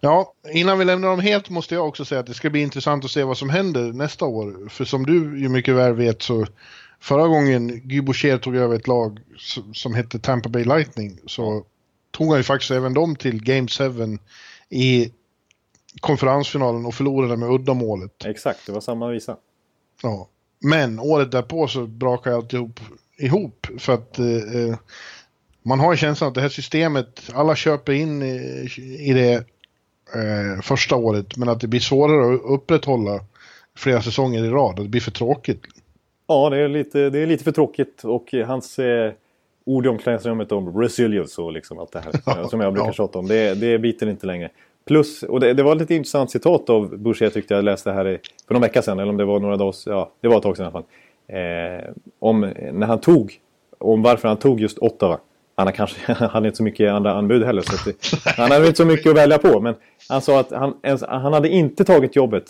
[0.00, 3.04] Ja, innan vi lämnar dem helt måste jag också säga att det ska bli intressant
[3.04, 4.68] att se vad som händer nästa år.
[4.68, 6.46] För som du ju mycket väl vet så
[7.00, 9.20] förra gången Guy Boucher tog över ett lag
[9.72, 11.64] som hette Tampa Bay Lightning så
[12.10, 14.18] tog han ju faktiskt även dem till Game 7
[14.70, 15.12] i
[16.00, 18.24] konferensfinalen och förlorade med uddamålet.
[18.24, 19.36] Exakt, det var samma visa.
[20.02, 20.28] Ja.
[20.58, 22.80] Men året därpå så brakade alltihop
[23.18, 24.76] ihop för att eh, eh,
[25.62, 29.34] man har känslan att det här systemet, alla köper in i, i det
[30.14, 33.20] eh, första året, men att det blir svårare att upprätthålla
[33.76, 35.62] flera säsonger i rad det blir för tråkigt.
[36.26, 39.12] Ja, det är lite, det är lite för tråkigt och hans eh,
[39.64, 42.92] ord i omklädningsrummet om resilience och liksom allt det här som jag brukar ja.
[42.92, 44.50] tjata om, det, det biter inte längre.
[44.90, 48.20] Plus, och det, det var ett lite intressant citat av Boucher tyckte jag läste här
[48.46, 50.56] för någon vecka sedan, eller om det var några dagar, ja det var ett tag
[50.56, 50.84] sedan i alla fall.
[51.26, 52.40] Eh, om
[52.72, 53.40] när han tog,
[53.78, 55.18] om varför han tog just Ottawa.
[55.54, 57.62] Han har kanske hade inte så mycket andra anbud heller.
[57.62, 57.96] Så det,
[58.36, 59.60] han hade inte så mycket att välja på.
[59.60, 59.74] Men
[60.08, 60.74] han sa att han,
[61.08, 62.44] han hade inte tagit jobbet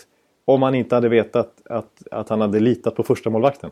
[0.45, 3.69] om han inte hade vetat att, att han hade litat på första målvakten.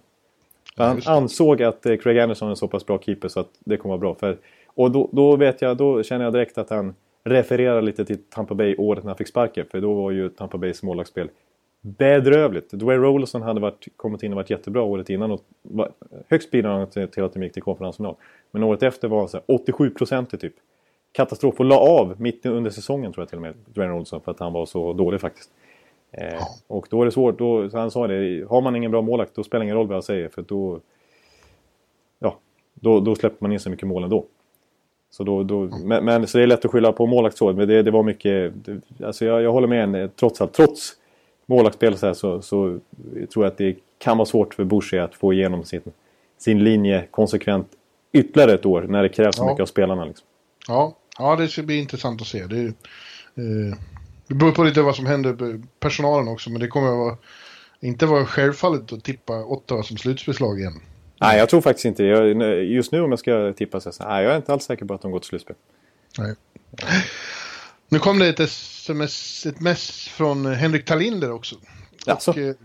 [0.76, 3.78] Han ansåg att eh, Craig Anderson är en så pass bra keeper så att det
[3.78, 4.16] kommer vara bra.
[4.16, 8.24] För, och då, då, vet jag, då känner jag direkt att han referera lite till
[8.24, 9.66] Tampa Bay året när han fick sparken.
[9.72, 11.30] För då var ju Tampa Bays målvaktsspel
[11.82, 12.72] bedrövligt.
[12.72, 15.92] Dwayne Rollerson hade varit, kommit in och varit jättebra året innan och var
[16.28, 18.16] högst bidragande till att de gick till konferensfinal.
[18.52, 20.54] Men året efter var han 87 procent typ.
[21.12, 24.32] Katastrof och la av mitt under säsongen tror jag till och med, Dwayne Rollerson, för
[24.32, 25.52] att han var så dålig faktiskt.
[26.12, 29.02] Eh, och då är det svårt, då, så han sa det, har man ingen bra
[29.02, 30.80] målakt då spelar det ingen roll vad jag säger för då...
[32.20, 32.40] Ja,
[32.74, 34.26] då, då släpper man in så mycket mål ändå.
[35.12, 37.68] Så, då, då, men, men, så det är lätt att skylla på målakt så, men
[37.68, 38.54] det, det var mycket...
[38.66, 40.94] Det, alltså jag, jag håller med en, trots allt, trots
[41.46, 42.80] målvaktsspel så, så, så,
[43.34, 45.82] tror jag att det kan vara svårt för Boucher att få igenom sin,
[46.38, 47.68] sin linje konsekvent
[48.12, 50.06] ytterligare ett år när det krävs så mycket av spelarna.
[50.06, 50.28] Liksom.
[50.68, 50.96] Ja.
[51.18, 52.46] ja, det ska bli intressant att se.
[52.46, 53.78] Det, eh,
[54.28, 57.18] det beror på lite vad som händer personalen också, men det kommer att vara,
[57.80, 60.82] inte vara självfallet att tippa Ottawa som slutspelslag igen.
[61.22, 64.34] Nej, jag tror faktiskt inte jag, Just nu om jag ska tippa så här, jag
[64.34, 65.56] är inte alls säker på att de går till slutspel.
[66.18, 66.36] Nej.
[67.90, 71.56] Nu kom det ett sms, ett mess från Henrik Talinder också.
[72.08, 72.32] Alltså.
[72.32, 72.56] Och, eh,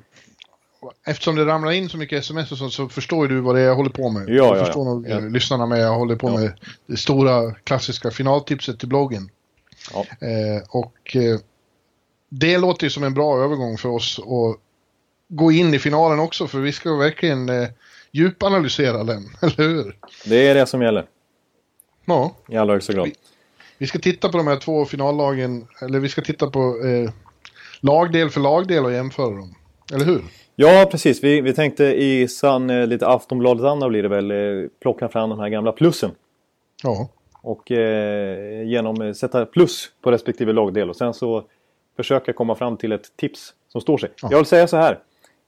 [1.07, 3.65] eftersom det ramlar in så mycket sms och sånt så förstår du vad det är
[3.65, 4.29] jag håller på med.
[4.29, 5.21] Ja, jag ja, förstår nog ja.
[5.21, 5.81] lyssnarna med.
[5.81, 6.39] Jag håller på ja.
[6.39, 6.53] med
[6.87, 9.31] det stora klassiska finaltipset till bloggen.
[9.93, 10.27] Ja.
[10.27, 11.39] Eh, och eh,
[12.29, 14.61] det låter ju som en bra övergång för oss att
[15.29, 17.69] gå in i finalen också för vi ska verkligen eh,
[18.15, 19.97] djupanalysera den, eller hur?
[20.25, 21.05] Det är det som gäller.
[22.05, 22.37] Ja.
[22.49, 23.07] I allra högsta grad.
[23.07, 23.15] Vi,
[23.79, 27.11] vi ska titta på de här två finallagen, eller vi ska titta på eh,
[27.81, 29.55] lagdel för lagdel och jämföra dem.
[29.93, 30.23] Eller hur?
[30.57, 31.25] Ja, precis.
[31.25, 35.39] Vi, vi tänkte i sann eh, lite Aftonbladet-anda blir det väl eh, plocka fram de
[35.39, 36.11] här gamla plussen.
[36.83, 37.09] Ja.
[37.43, 41.45] Och eh, genom eh, sätta plus på respektive lagdel och sen så
[41.97, 44.11] försöka komma fram till ett tips som står sig.
[44.23, 44.29] Ja.
[44.31, 44.99] Jag vill säga så här.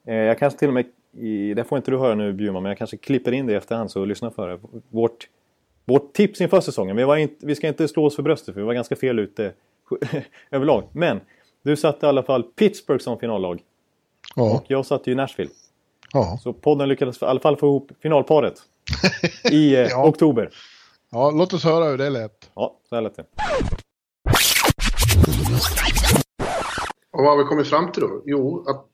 [0.07, 0.87] Eh, jag kanske till och med,
[1.19, 3.57] i, det får inte du höra nu Bjurman, men jag kanske klipper in det i
[3.57, 4.59] efterhand så lyssna för det.
[4.89, 5.29] Vårt
[5.87, 8.61] vårt tips inför säsongen, vi, var inte, vi ska inte slå oss för bröstet för
[8.61, 9.53] vi var ganska fel ute
[10.51, 10.85] överlag.
[10.93, 11.21] Men
[11.63, 13.63] du satte i alla fall Pittsburgh som finallag.
[14.37, 14.55] Ja.
[14.55, 15.51] Och jag satte ju Nashville.
[16.13, 16.39] Ja.
[16.43, 18.55] Så podden lyckades i alla fall få ihop finalparet
[19.51, 20.09] i eh, ja.
[20.09, 20.51] oktober.
[21.11, 22.51] Ja, låt oss höra hur det lät.
[22.55, 23.25] Ja, så här lät det.
[27.13, 28.23] Och vad har vi kommit fram till då?
[28.25, 28.87] Jo, att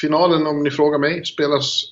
[0.00, 1.82] finalen, om ni frågar mig, spelas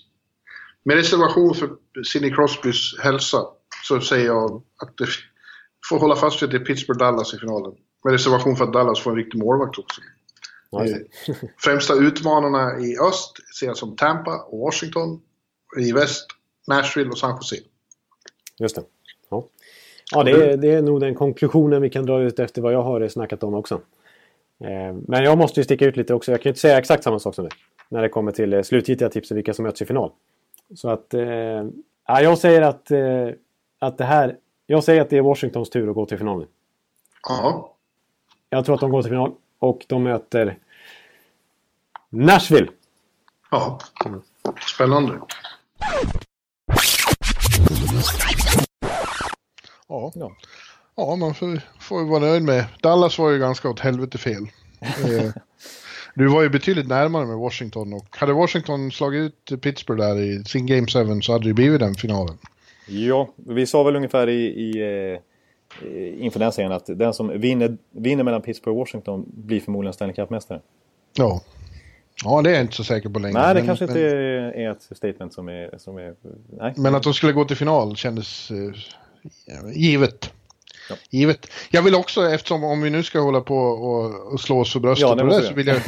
[0.82, 1.70] med reservation för
[2.04, 3.46] Sidney Crosbys hälsa
[3.84, 5.06] så säger jag att det
[5.88, 7.72] får hålla fast vid att det är Pittsburgh-Dallas i finalen.
[8.04, 10.00] Med reservation för att Dallas får en riktig målvakt också.
[11.58, 15.20] Främsta utmanarna i öst ser jag som Tampa och Washington.
[15.78, 16.26] I väst
[16.68, 17.56] Nashville och San Jose.
[18.58, 18.82] Just det.
[19.30, 19.48] Ja,
[20.12, 22.82] ja det, är, det är nog den konklusionen vi kan dra ut efter vad jag
[22.82, 23.80] har snackat om också.
[24.60, 26.30] Eh, men jag måste ju sticka ut lite också.
[26.30, 27.50] Jag kan ju inte säga exakt samma sak som du.
[27.88, 30.10] När det kommer till eh, slutgiltiga tips och vilka som möts i final.
[30.74, 31.14] Så att...
[31.14, 31.64] Eh,
[32.06, 32.90] jag säger att
[33.78, 34.36] att det här...
[34.66, 36.48] Jag säger att det är Washingtons tur att gå till finalen.
[37.28, 37.74] Ja.
[38.50, 40.58] Jag tror att de går till final och de möter
[42.10, 42.68] Nashville.
[43.50, 43.78] Ja.
[44.74, 45.20] Spännande.
[49.88, 50.12] Ja.
[50.96, 51.16] Ja.
[51.16, 52.64] Man får, får ju vara nöjd med.
[52.80, 54.46] Dallas var ju ganska åt helvete fel.
[54.80, 55.30] Eh,
[56.14, 60.44] du var ju betydligt närmare med Washington och hade Washington slagit ut Pittsburgh där i
[60.44, 62.38] sin Game 7 så hade det blivit den finalen.
[62.88, 64.80] Ja, vi sa väl ungefär i, i
[65.12, 69.92] eh, inför den serien att den som vinner, vinner mellan Pittsburgh och Washington blir förmodligen
[69.92, 70.60] Stanley Cup-mästare.
[71.16, 71.40] Ja.
[72.24, 73.40] Ja, det är jag inte så säker på längre.
[73.40, 73.96] Nej, det men, kanske men...
[73.96, 74.08] inte
[74.60, 75.78] är ett statement som är...
[75.78, 76.14] Som är
[76.58, 76.74] nej.
[76.76, 80.32] Men att de skulle gå till final kändes eh, givet.
[80.90, 80.96] Ja.
[81.10, 81.50] Givet.
[81.70, 84.80] Jag vill också, eftersom om vi nu ska hålla på och, och slå oss för
[84.80, 85.80] bröstet ja, det det, så vill jag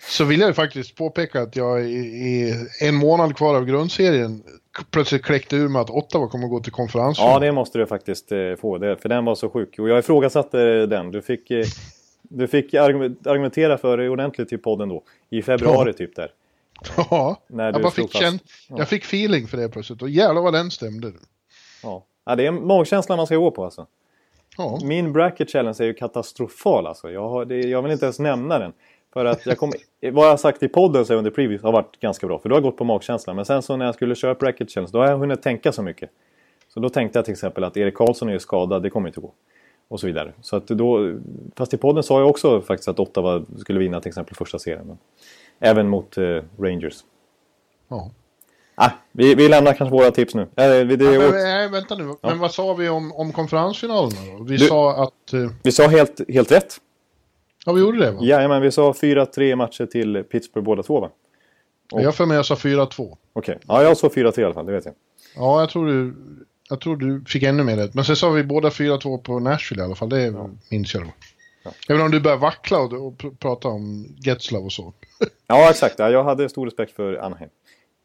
[0.00, 4.42] Så vill jag faktiskt påpeka att jag i, i en månad kvar av grundserien
[4.90, 7.18] plötsligt kläckte ur mig att Ottawa kommer att gå till konferens.
[7.18, 8.78] Ja, det måste du faktiskt eh, få.
[8.78, 9.78] Det, för den var så sjuk.
[9.78, 11.10] Och jag ifrågasatte den.
[11.10, 11.64] Du fick, eh,
[12.22, 15.02] du fick argumentera för det ordentligt i podden då.
[15.30, 15.92] I februari ja.
[15.92, 16.30] typ där.
[17.10, 20.02] Ja, när jag, bara fick känn, jag fick feeling för det plötsligt.
[20.02, 21.12] Och jävlar vad den stämde.
[21.82, 22.04] Ja.
[22.24, 23.86] ja, det är magkänslan man ska gå på alltså.
[24.58, 24.78] Ja.
[24.84, 27.10] Min bracket challenge är ju katastrofal alltså.
[27.10, 28.72] Jag, har, det, jag vill inte ens nämna den.
[29.12, 29.72] För att jag kom,
[30.12, 32.38] vad jag har sagt i podden så under previous har varit ganska bra.
[32.38, 33.36] För då har jag gått på magkänslan.
[33.36, 35.82] Men sen så när jag skulle köra bracket challenge då har jag hunnit tänka så
[35.82, 36.10] mycket.
[36.68, 39.20] Så då tänkte jag till exempel att Erik Karlsson är ju skadad, det kommer inte
[39.20, 39.32] gå.
[39.88, 40.32] Och så vidare.
[40.40, 41.14] Så att då,
[41.56, 44.86] fast i podden sa jag också faktiskt att Ottawa skulle vinna till exempel första serien.
[44.86, 44.98] Men,
[45.58, 47.04] även mot eh, Rangers.
[47.88, 48.10] Ja.
[48.80, 50.42] Ah, vi, vi lämnar kanske våra tips nu.
[50.42, 52.14] Äh, det, Men, det, nej, vänta nu.
[52.22, 54.44] Men vad sa vi om, om konferensfinalerna då?
[54.44, 55.32] Vi Du- sa att...
[55.32, 56.76] eh, vi sa helt, helt rätt.
[57.66, 58.18] Ja, vi gjorde det va?
[58.22, 61.10] Jajamän, vi sa 4-3 matcher till Pittsburgh båda två va?
[61.92, 63.16] Jag har för mig jag sa 4-2.
[63.32, 63.58] Okej.
[63.68, 64.94] Ja, jag sa 4-3 i alla fall, det vet jag.
[65.36, 66.14] Ja, jag tror du...
[66.70, 67.94] Jag tror du fick ännu mer rätt.
[67.94, 70.08] Men sen sa vi båda 4-2 på Nashville i alla fall.
[70.08, 70.34] Det
[70.70, 71.08] minns jag då.
[71.62, 71.70] Ja.
[71.88, 74.92] Även om du börjar vackla och, och pr- prata om Getzlav och så.
[75.46, 75.98] Ja, exakt.
[75.98, 77.50] Ja, jag hade stor respekt för Anaheim.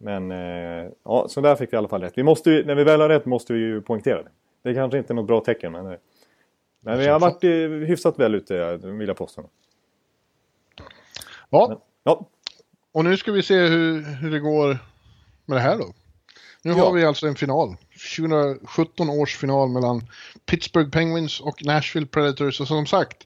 [0.03, 2.13] Men eh, ja, så där fick vi i alla fall rätt.
[2.17, 4.29] Vi måste när vi väl har rätt måste vi ju poängtera det.
[4.63, 5.97] Det är kanske inte är något bra tecken, men, eh,
[6.81, 7.49] men vi har varit eh,
[7.87, 9.49] hyfsat väl ute, vill jag påstå.
[11.49, 12.29] Ja, Ja,
[12.91, 14.77] och nu ska vi se hur, hur det går
[15.45, 15.93] med det här då.
[16.63, 16.77] Nu Ja.
[16.85, 17.75] har vi alltså en final.
[18.17, 20.01] 2017 års final mellan
[20.45, 22.61] Pittsburgh Penguins och Nashville Predators.
[22.61, 23.17] Och som sagt,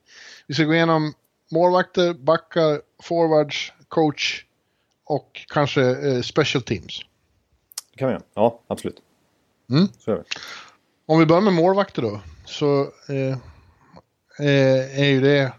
[0.48, 1.14] vi ska gå igenom
[1.52, 4.46] målvakter, backar, forwards, coach
[5.08, 7.02] och kanske eh, special teams.
[7.92, 8.24] det kan vi göra.
[8.34, 9.02] Ja, absolut.
[9.70, 9.88] Mm.
[11.06, 13.38] Om vi börjar med målvakter då, så eh,
[14.40, 15.54] eh, är ju det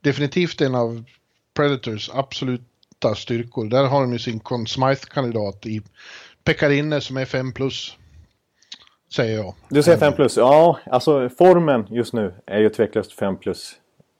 [0.00, 1.04] definitivt en av
[1.54, 3.64] Predators absoluta styrkor.
[3.64, 5.82] Där har de ju sin Conn Smythe-kandidat i
[6.44, 7.96] Pekarinne som är 5 plus.
[9.14, 9.54] Säger jag.
[9.68, 10.36] Du säger 5 plus.
[10.36, 13.74] Ja, alltså formen just nu är ju tveklöst 5 plus.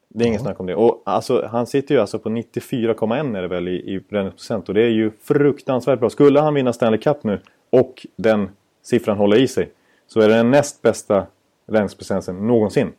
[0.09, 0.75] Det är inget snack om det.
[0.75, 4.69] Och alltså, han sitter ju alltså på 94,1 är det väl i, i bränningsprocent.
[4.69, 6.11] Och det är ju fruktansvärt bra.
[6.11, 7.41] Skulle han vinna Stanley Cup nu
[7.71, 8.49] och den
[8.83, 9.71] siffran håller i sig.
[10.07, 11.27] Så är det den näst bästa
[11.67, 12.93] bränningsprocenten någonsin.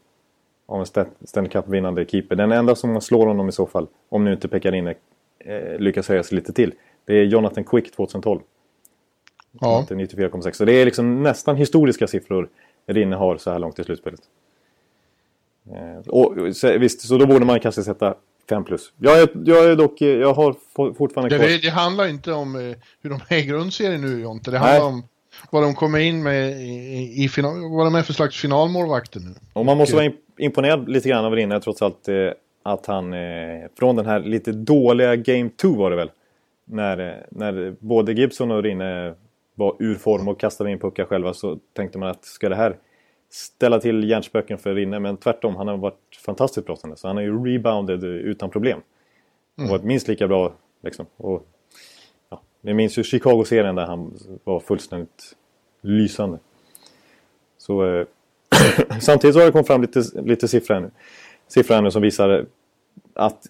[0.65, 2.36] Av en Sta- Stanley Cup-vinnande keeper.
[2.36, 3.88] Den enda som slår honom i så fall.
[4.10, 4.96] Om nu inte Pekarinne
[5.39, 6.74] eh, lyckas höja sig lite till.
[7.06, 8.39] Det är Jonathan Quick 2012.
[9.60, 9.86] Ja.
[9.88, 10.52] Till 94,6.
[10.52, 12.50] Så det är liksom nästan historiska siffror
[12.88, 14.20] Rinne har så här långt i slutspelet.
[15.76, 18.16] Eh, och, så, visst, så då borde man kanske sätta
[18.50, 18.94] 5 plus.
[18.98, 21.62] Jag är, jag är dock, eh, jag har for- fortfarande Det, kvar...
[21.62, 24.52] det handlar inte om eh, hur de är i grundserien nu Jonte.
[24.52, 24.68] Det Nej.
[24.70, 25.04] handlar om
[25.52, 29.34] vad de kommer in med i, i, final, vad de är för slags finalmålvakter nu.
[29.54, 32.06] Och man måste vara imp- imponerad lite grann av Rinne trots allt.
[32.64, 33.14] Att han
[33.80, 36.12] från den här lite dåliga Game 2 var det väl.
[36.66, 39.14] När, när både Gibson och Rinne
[39.56, 42.76] var ur form och kastade in puckar själva så tänkte man att ska det här
[43.30, 45.00] ställa till hjärnspöken för Rinne?
[45.00, 46.98] Men tvärtom, han har varit fantastiskt bra sen.
[46.98, 48.82] Så han har ju rebounded utan problem.
[49.58, 51.06] Och varit minst lika bra liksom.
[51.18, 51.48] Och,
[52.30, 54.13] ja, vi minns ju Chicago-serien där han
[54.44, 55.36] var fullständigt
[55.82, 56.40] lysande.
[57.58, 58.08] Så eh,
[59.02, 60.92] Samtidigt så har det kommit fram lite, lite siffror här nu.
[61.48, 62.46] Siffror här nu som visar
[63.13, 63.48] att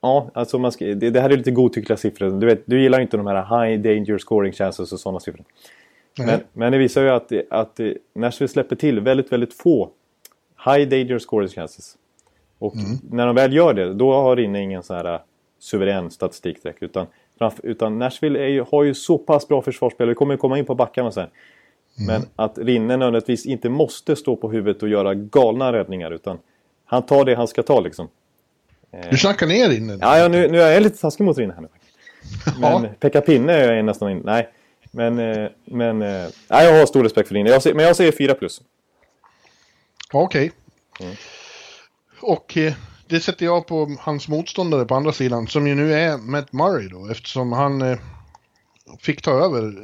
[0.00, 2.30] Ja, alltså man ska, det, det här är lite godtyckliga siffror.
[2.30, 5.44] Du, vet, du gillar ju inte de här high danger scoring chances och sådana siffror.
[6.18, 7.80] Men, men det visar ju att, att
[8.14, 9.90] Nashville släpper till väldigt, väldigt få
[10.64, 11.96] high danger scoring chances.
[12.58, 12.74] Och
[13.10, 15.20] när de väl gör det, då har Rinne ingen så här äh,
[15.58, 16.82] suverän statistik direkt.
[16.82, 17.06] Utan,
[17.62, 20.08] utan Nashville ju, har ju så pass bra försvarsspel.
[20.08, 21.28] Vi kommer ju komma in på backarna sen.
[22.06, 26.10] Men att Rinne nödvändigtvis inte måste stå på huvudet och göra galna räddningar.
[26.10, 26.38] Utan
[26.84, 28.08] han tar det han ska ta liksom.
[29.10, 29.98] Du snackar ner inne.
[30.00, 31.68] Ja, ja nu, nu är jag lite taskig mot Rinne här nu.
[32.60, 32.88] Men Ja.
[33.00, 34.22] Pekka Pinne är jag nästan in.
[34.24, 34.48] Nej.
[34.96, 37.50] Men, eh, men eh, nej, jag har stor respekt för Rinne.
[37.50, 38.62] Jag ser, men jag säger 4 plus.
[40.12, 40.52] Okej.
[41.00, 41.14] Mm.
[42.20, 42.74] Och eh,
[43.06, 46.88] det sätter jag på hans motståndare på andra sidan, som ju nu är Matt Murray
[46.88, 47.98] då, eftersom han
[49.00, 49.74] fick ta över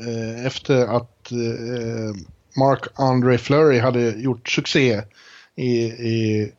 [0.46, 1.32] efter att
[2.56, 5.02] Mark Andre Fleury hade gjort succé
[5.56, 6.52] i, i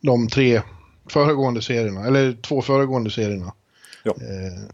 [0.00, 0.62] de tre
[1.06, 3.52] föregående serierna, eller två föregående serierna.
[4.02, 4.14] Ja.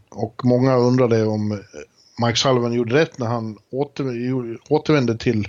[0.09, 1.61] Och många undrade om
[2.25, 3.57] Mike Sullivan gjorde rätt när han
[4.69, 5.47] återvände till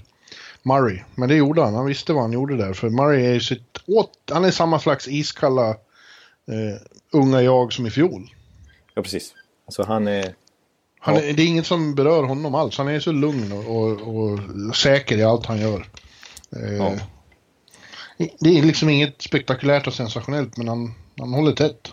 [0.63, 0.99] Murray.
[1.15, 2.73] Men det gjorde han, han visste vad han gjorde där.
[2.73, 6.81] För Murray är ju sitt, åt, han är samma slags iskalla eh,
[7.13, 8.31] unga jag som i fjol.
[8.95, 9.35] Ja, precis.
[9.67, 10.35] Alltså han är...
[11.01, 11.21] Han Ja.
[11.21, 12.79] är, det är inget som berör honom alls.
[12.79, 14.39] Han är så lugn och, och, och
[14.77, 15.87] säker i allt han gör.
[16.57, 16.93] Eh, Ja.
[18.41, 21.93] Det är liksom inget spektakulärt och sensationellt, men han, han håller tätt.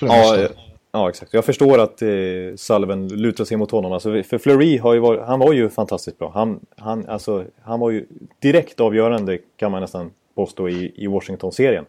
[0.00, 0.60] Ja, mesta.
[0.92, 1.34] Eh, ja, exakt.
[1.34, 2.08] Jag förstår att eh,
[2.56, 3.92] Sullivan lutar sig mot honom.
[3.92, 6.30] Alltså, för Fleury har ju varit, han var ju fantastiskt bra.
[6.34, 8.06] Han, han, alltså, han var ju
[8.38, 11.84] direkt avgörande kan man nästan påstå i, i Washington-serien.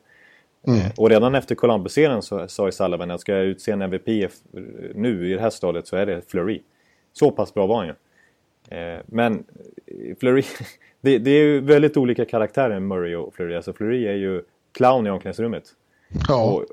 [0.67, 4.31] Eh, och redan efter Columbus-serien så sa ju Sullivan att ska jag utse en MVP
[4.95, 6.61] nu i det här stadiet så är det Fleury.
[7.13, 7.93] Så pass bra var han ju.
[8.77, 9.43] Eh, men
[10.19, 10.43] Fleury,
[11.01, 13.55] det, det, är ju väldigt olika karaktärer Murray och Fleury.
[13.55, 15.63] Alltså Fleury är ju clown i omklädningsrummet.
[16.27, 16.51] Ja.
[16.51, 16.65] Och eh,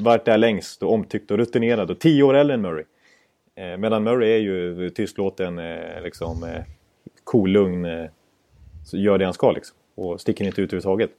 [0.00, 2.84] varit där längst och omtyckt och rutinerad och tio år äldre än Murray.
[3.54, 6.62] Eh, medan Murray är ju tystlåten, eh, liksom eh,
[7.24, 8.06] kolugn, eh,
[8.92, 9.76] gör det han ska liksom.
[9.94, 11.10] Och sticker inte ut överhuvudtaget.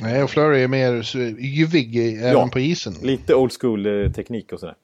[0.00, 2.48] Nej, och Flurry är mer yvig även Ja.
[2.52, 2.92] på isen.
[3.02, 4.74] Lite old school eh, teknik och sådär.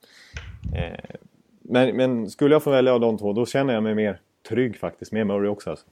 [1.61, 4.77] Men, men skulle jag få välja av de två då känner jag mig mer trygg
[4.77, 5.69] faktiskt med Murray också.
[5.69, 5.85] Alltså.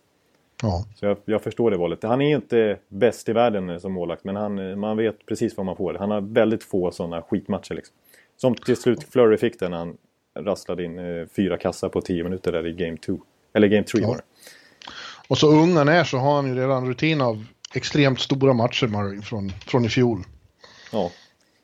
[0.62, 0.86] Ja.
[0.96, 2.04] Så jag, jag förstår det valet.
[2.04, 5.76] Han är inte bäst i världen som målvakt men han, man vet precis vad man
[5.76, 5.94] får.
[5.94, 7.96] Han har väldigt få sådana skitmatcher liksom.
[8.38, 9.98] Som till slut Flurry fick den när han
[10.40, 13.20] rasslade in eh, fyra kassar på tio minuter där i Game 2.
[13.54, 14.08] Eller Game 3 Ja.
[14.08, 14.22] var det.
[15.28, 17.46] Och så ung han är så har han ju redan rutin av
[17.76, 20.24] extremt stora matcher Murray från, från i fjol.
[20.92, 21.12] Ja,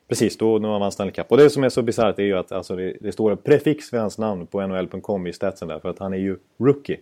[0.09, 0.37] precis.
[0.37, 1.31] Då när man vann Stanley Cup.
[1.31, 3.93] Och det som är så bisarrt är ju att alltså, det, det står ett prefix
[3.93, 5.79] vid hans namn på NHL.com i statsen där.
[5.79, 6.97] För att han är ju rookie.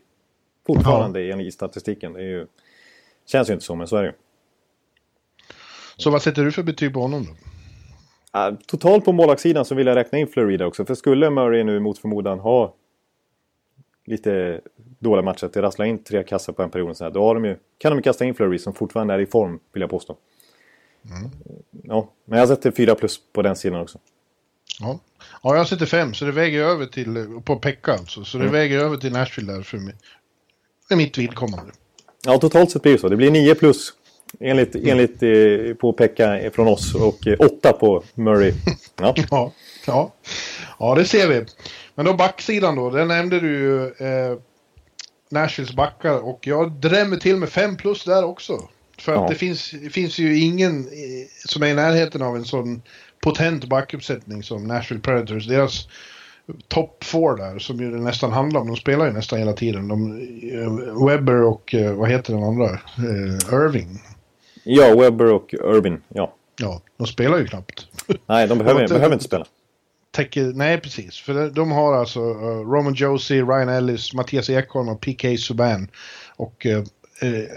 [0.67, 2.13] Fortfarande i, i statistiken.
[2.13, 2.47] Det är ju,
[3.26, 4.13] känns ju inte så, men så är det ju.
[5.97, 7.32] Så vad sätter du för betyg på honom då?
[8.32, 10.86] Ah, Totalt på målvaktssidan så vill jag räkna in Florida också.
[10.86, 12.73] För skulle Murray nu mot förmodan ha
[14.06, 14.62] lite
[14.99, 17.34] dåliga matcher, att det rasslar in tre kassar på en period så här, då har
[17.36, 19.89] de ju, kan de ju kasta in Flurry som fortfarande är i form, vill jag
[19.89, 20.17] påstå.
[21.84, 23.99] Ja, men jag sätter fyra plus på den sidan också.
[24.80, 24.99] Ja.
[25.43, 28.23] ja, jag sätter fem så det väger över till, på Pekka alltså.
[28.23, 28.54] Så det Mm.
[28.54, 29.95] väger över till Nashville där för, mig,
[30.88, 31.72] för mitt vidkommande.
[32.26, 33.10] Ja, totalt sett blir det så.
[33.10, 33.93] Det blir 9 plus
[34.39, 38.54] enligt, enligt eh, på Pekka från oss och eh, 8 på Murray.
[39.00, 39.52] Ja, Ja,
[39.88, 40.13] ja.
[40.80, 41.46] ja, det ser vi.
[41.96, 44.38] Men då backsidan då, där nämnde du ju eh,
[45.30, 48.69] Nashvilles backar och jag drämmer till med 5 plus där också.
[49.00, 49.28] För att Ja.
[49.30, 52.82] det finns, finns ju ingen eh, som är i närheten av en sån
[53.24, 55.48] potent backuppsättning som Nashville Predators.
[55.48, 55.88] Deras
[56.68, 59.88] topp four där som ju det nästan handlar om, de spelar ju nästan hela tiden.
[59.88, 60.20] De,
[60.54, 62.70] eh, Webber och eh, vad heter den andra?
[62.70, 64.02] Eh, Irving.
[64.64, 66.02] ja Webber och Irvin.
[66.08, 66.34] Ja.
[66.60, 67.88] Ja, de spelar ju knappt.
[68.26, 69.46] Nej, de behöver, inte- behöver inte spela.
[70.12, 71.18] täcker, nej precis.
[71.22, 72.20] För de, de har alltså
[72.64, 75.88] Roman Josie, Ryan Ellis, Mattias Ekholm och PK Subban.
[76.36, 76.68] Och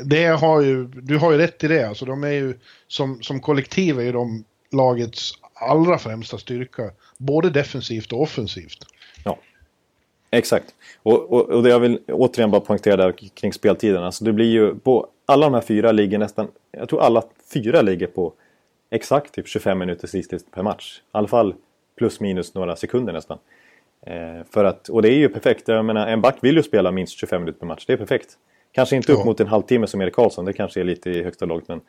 [0.05, 1.89] det har ju, du har ju rätt i det.
[1.89, 2.55] Alltså de är ju,
[2.89, 6.91] som, som kollektiv är ju de lagets allra främsta styrka.
[7.19, 8.87] Både defensivt och offensivt.
[9.25, 9.39] Ja,
[10.31, 10.75] exakt.
[11.03, 14.03] Och, och, och det jag vill återigen bara poängtera där kring speltiden.
[14.03, 17.83] Alltså det blir ju på alla de här fyra ligger nästan, jag tror alla fyra
[17.83, 18.33] ligger på
[18.91, 20.99] exakt typ 25 minuter sist per match.
[20.99, 21.55] I alla fall
[21.97, 23.39] plus minus några sekunder nästan.
[24.07, 25.69] Eh, för att, och det är ju perfekt.
[25.69, 27.85] Jag menar, en back vill ju spela minst 25 minuter per match.
[27.87, 28.29] Det är perfekt.
[28.73, 29.25] Kanske inte upp Ja.
[29.25, 30.45] mot en halvtimme som Erik Karlsson.
[30.45, 31.69] Det kanske är lite i högsta laget.
[31.69, 31.81] Men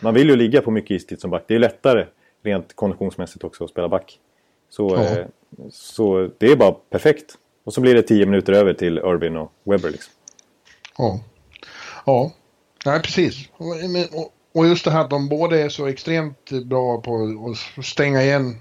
[0.00, 1.44] man vill ju ligga på mycket istid som back.
[1.46, 2.06] Det är lättare
[2.46, 4.18] rent konditionsmässigt också att spela back.
[4.70, 5.04] Så, Ja.
[5.18, 5.26] eh,
[5.72, 7.34] så det är bara perfekt.
[7.64, 9.90] Och så blir det 10 minuter över till Irvin och Webber.
[9.90, 10.12] Liksom.
[10.98, 11.20] Ja.
[12.06, 12.32] Ja,
[12.84, 13.48] nej precis.
[13.56, 13.66] Och,
[14.54, 17.36] och just det här att de båda är så extremt bra på
[17.78, 18.56] att stänga igen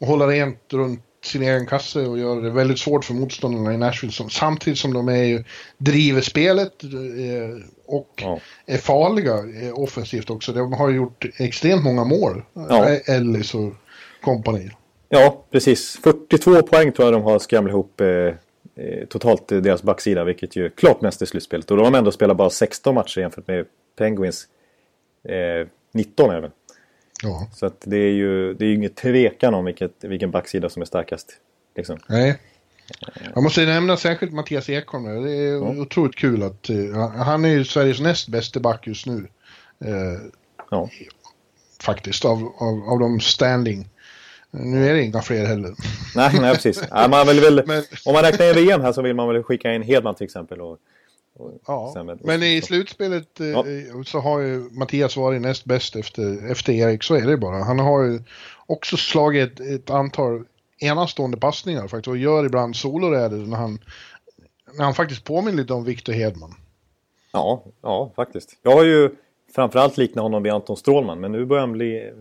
[0.00, 3.76] och hålla rent runt sin egen kasse och göra det väldigt svårt för motståndarna i
[3.76, 4.12] Nashville.
[4.12, 5.44] Som, samtidigt som de är
[5.78, 8.40] driver spelet eh, och Ja.
[8.66, 10.52] är farliga eh, offensivt också.
[10.52, 12.88] De har gjort extremt många mål, Ja.
[12.90, 13.72] eh, Ellis och
[14.20, 14.70] kompani.
[15.08, 15.98] Ja, precis.
[16.02, 18.34] 42 poäng tror jag de har skramlat ihop eh, eh,
[19.08, 20.24] totalt deras backsida.
[20.24, 21.70] Vilket ju är klart mest i slutspelet.
[21.70, 23.66] Och då har de ändå spelat bara 16 matcher jämfört med
[23.98, 24.44] Penguins
[25.28, 26.50] eh, 19 även.
[27.22, 30.68] Ja, Så att det är ju det är ju inget tvekan om vilket, vilken backsida
[30.68, 31.32] som är starkast.
[31.76, 31.98] Liksom.
[32.08, 32.38] nej.
[33.34, 35.04] Jag måste nämna särskilt Mattias Ekholm.
[35.24, 35.58] Det är Ja.
[35.82, 39.28] otroligt kul att eh, han är ju Sveriges näst bästa back just nu.
[39.84, 40.20] Eh,
[40.70, 40.88] Ja.
[41.82, 43.88] faktiskt av, av, av de standing.
[44.50, 45.74] Nu är det inga fler heller.
[46.16, 46.82] Nej, nej, precis.
[46.90, 49.42] Ja, man vill väl, Men- Om man räknar in VM här så vill man väl
[49.42, 50.60] skicka in Hedman till exempel.
[50.60, 50.78] Och
[51.66, 53.64] Ja, men i slutspelet eh, Ja.
[54.06, 57.64] så har ju Mattias varit näst bäst efter, efter Erik, så är det bara.
[57.64, 58.20] Han har ju
[58.66, 60.44] också slagit ett, ett antal
[60.78, 63.78] enastående passningar faktiskt och gör ibland soloräder när han,
[64.76, 66.54] när han faktiskt påminner lite om Victor Hedman.
[67.32, 68.58] Ja, ja, faktiskt.
[68.62, 69.10] Jag har ju
[69.54, 72.12] framförallt liknat honom vid Anton Strålman, men nu börjar han bli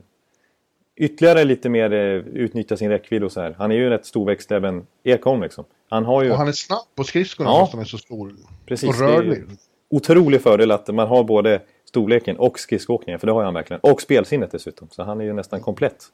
[1.00, 2.00] ytterligare lite mer eh,
[2.43, 3.56] utnyttja sin räckvidd och så här.
[3.58, 5.66] Han är ju rätt storväxt även Ekholm liksom.
[5.89, 7.60] Han har ju Och han är snabb på skridskorna Ja.
[7.60, 8.36] fast han är så stor.
[8.66, 9.43] precis och rörlig.
[9.89, 13.80] otrolig fördel att man har både storleken och skridskoåkningen, för det har han verkligen.
[13.80, 16.06] Och spelsinnet dessutom, så han är ju nästan komplett.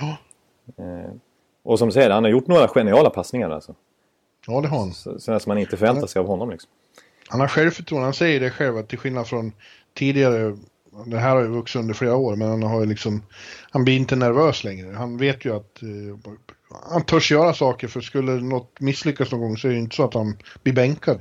[0.00, 0.16] Ja.
[0.84, 1.10] Eh,
[1.62, 3.74] och som du säger, han har gjort några geniala passningar alltså.
[4.46, 4.92] Ja, det har han.
[4.92, 6.70] Så- Sådana som man inte förväntar sig av honom liksom.
[7.28, 8.04] Han har självförtroende.
[8.06, 9.52] Han säger det själv att till skillnad från
[9.94, 10.56] tidigare,
[11.06, 13.22] det här har ju vuxit under flera år, men han har ju liksom,
[13.70, 14.94] han blir inte nervös längre.
[14.96, 16.32] Han vet ju att eh,
[16.90, 20.04] han törs göra saker för skulle något misslyckas någon gång så är det inte så
[20.04, 21.20] att han blir bänkad.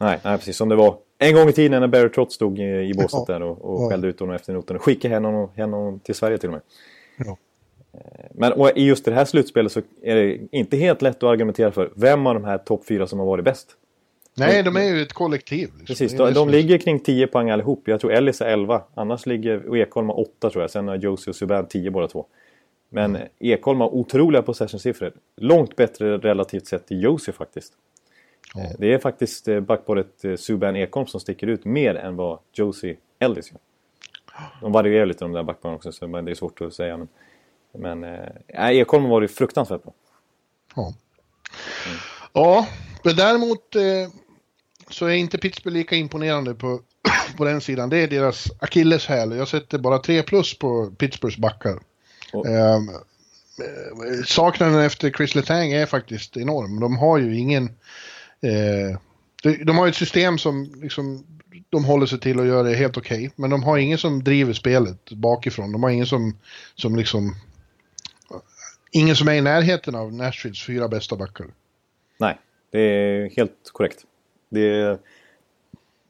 [0.00, 2.62] Nej, nej, precis som det var en gång i tiden när Barry Trotz stod i,
[2.62, 3.24] i båset Ja.
[3.34, 3.88] där och, och Ja.
[3.90, 4.76] skällde ut honom efter noten.
[4.76, 6.62] Och skickade hem honom, hem honom till Sverige till och med.
[7.16, 7.36] Ja.
[7.94, 11.22] Eh, Men och i just det här slutspelet så är det inte helt lätt att
[11.30, 13.68] argumentera för vem av de här topp fyra som har varit bäst.
[14.34, 15.68] Nej, de är ju ett kollektiv.
[15.68, 15.86] Liksom.
[15.86, 17.88] Precis, de, de ligger kring 10 poäng allihop.
[17.88, 18.82] Jag tror Ellis är 11.
[18.94, 20.70] Annars ligger Ekholm har 8 tror jag.
[20.70, 22.26] Sen har Josie och Subban 10 båda två.
[22.88, 23.28] Men Mm.
[23.38, 25.12] Ekholm har otroliga possession-siffror.
[25.36, 27.72] Långt bättre relativt sett till Josie faktiskt.
[28.56, 32.38] Eh, Det är faktiskt eh, backparet eh, Subban Ekholm som sticker ut mer än vad
[32.52, 33.60] Josie Ellis gör.
[34.60, 36.96] De varierar lite de där backparen också, så men det är svårt att säga.
[36.96, 37.08] Men,
[37.72, 39.92] men eh, Ekholm har varit fruktansvärt bra.
[40.76, 40.94] Ja.
[42.32, 42.66] ja,
[43.04, 43.82] men däremot eh,
[44.88, 46.80] så är inte Pittsburgh lika imponerande på,
[47.36, 47.90] på den sidan.
[47.90, 49.36] Det är deras akilleshäl.
[49.36, 51.78] Jag sätter bara 3 plus på Pittsburghs backar.
[52.46, 56.80] Ehm, eh, saknaden efter Chris Letang är faktiskt enorm.
[56.80, 57.64] De har ju ingen...
[58.40, 58.98] Eh,
[59.42, 61.26] de, de har ju ett system som liksom,
[61.70, 63.30] de håller sig till och gör det helt okej.
[63.36, 65.72] men de har ingen som driver spelet bakifrån.
[65.72, 66.36] De har ingen som,
[66.74, 67.34] som liksom...
[68.94, 71.46] Ingen som är i närheten av Nashvilles fyra bästa backar.
[72.18, 72.38] Nej,
[72.70, 74.04] det är helt korrekt.
[74.52, 74.98] Det är,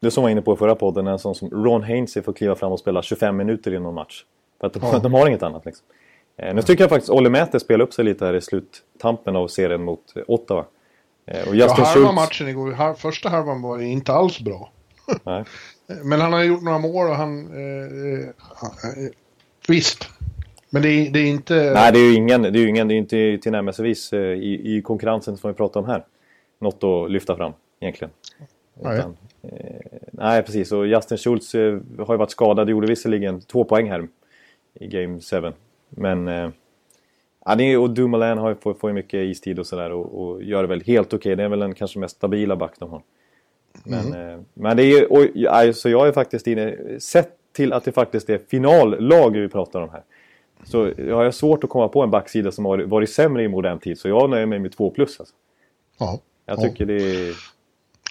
[0.00, 2.54] det som var inne på i förra podden, en sån som Ron Hainsey får kliva
[2.54, 4.24] fram och spela 25 minuter i någon match.
[4.60, 4.98] För att de, Ja.
[5.02, 5.86] de har inget annat liksom.
[6.36, 9.48] Eh, nu tycker jag faktiskt Olle Mäter spelar upp sig lite här i sluttampen av
[9.48, 10.64] serien mot eh, Ottawa.
[11.26, 12.14] Eh, och Ja, Justin halva Schultz...
[12.14, 14.70] matchen igår, har- första halvan var inte alls bra.
[16.04, 17.46] Men han har gjort några mål och han...
[17.46, 19.10] Eh, eh,
[19.68, 20.08] visst.
[20.70, 21.54] Men det är, det är inte...
[21.74, 24.82] Nej, det är ju ingen, det är ju ingen, det är inte tillnärmelsevis i, i
[24.82, 26.04] konkurrensen som vi pratar om här.
[26.60, 27.52] Något att lyfta fram
[27.82, 28.12] egentligen.
[28.74, 28.98] Nej.
[28.98, 29.76] Utan, eh,
[30.12, 30.72] nej, precis.
[30.72, 32.68] Och Justin Schultz eh, har ju varit skadad.
[32.70, 34.08] Gjorde visserligen två poäng här
[34.74, 35.52] i Game 7.
[35.88, 36.28] Men...
[36.28, 36.50] Eh,
[37.44, 40.42] ja, det är, och Dumoulin har får, får ju mycket istid och sådär och, och
[40.42, 41.36] gör det väl helt okej.
[41.36, 43.02] Det är väl den kanske mest stabila back de har.
[43.84, 45.06] Men, eh, men det är ju...
[45.06, 46.76] Och, alltså jag är faktiskt inne...
[47.00, 50.02] Sett till att det faktiskt är finallag vi pratar om här.
[50.64, 53.78] Så jag har svårt att komma på en backsida som har varit sämre i modern
[53.78, 53.98] tid.
[53.98, 55.20] Så jag nöjer mig med 2 plus.
[55.20, 55.34] Alltså.
[55.98, 56.20] Ja.
[56.46, 56.62] Jag Ja.
[56.62, 57.34] tycker det är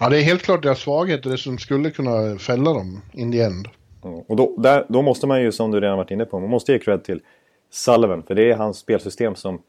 [0.02, 3.32] ja, det är helt klart deras svaghet och det som skulle kunna fälla dem in
[3.32, 3.68] the end.
[4.02, 6.72] Och då, där, då måste man ju, som du redan varit inne på, man måste
[6.72, 7.22] ge cred till
[7.70, 8.24] Sullivan.
[8.24, 9.62] För det är hans spelsystem som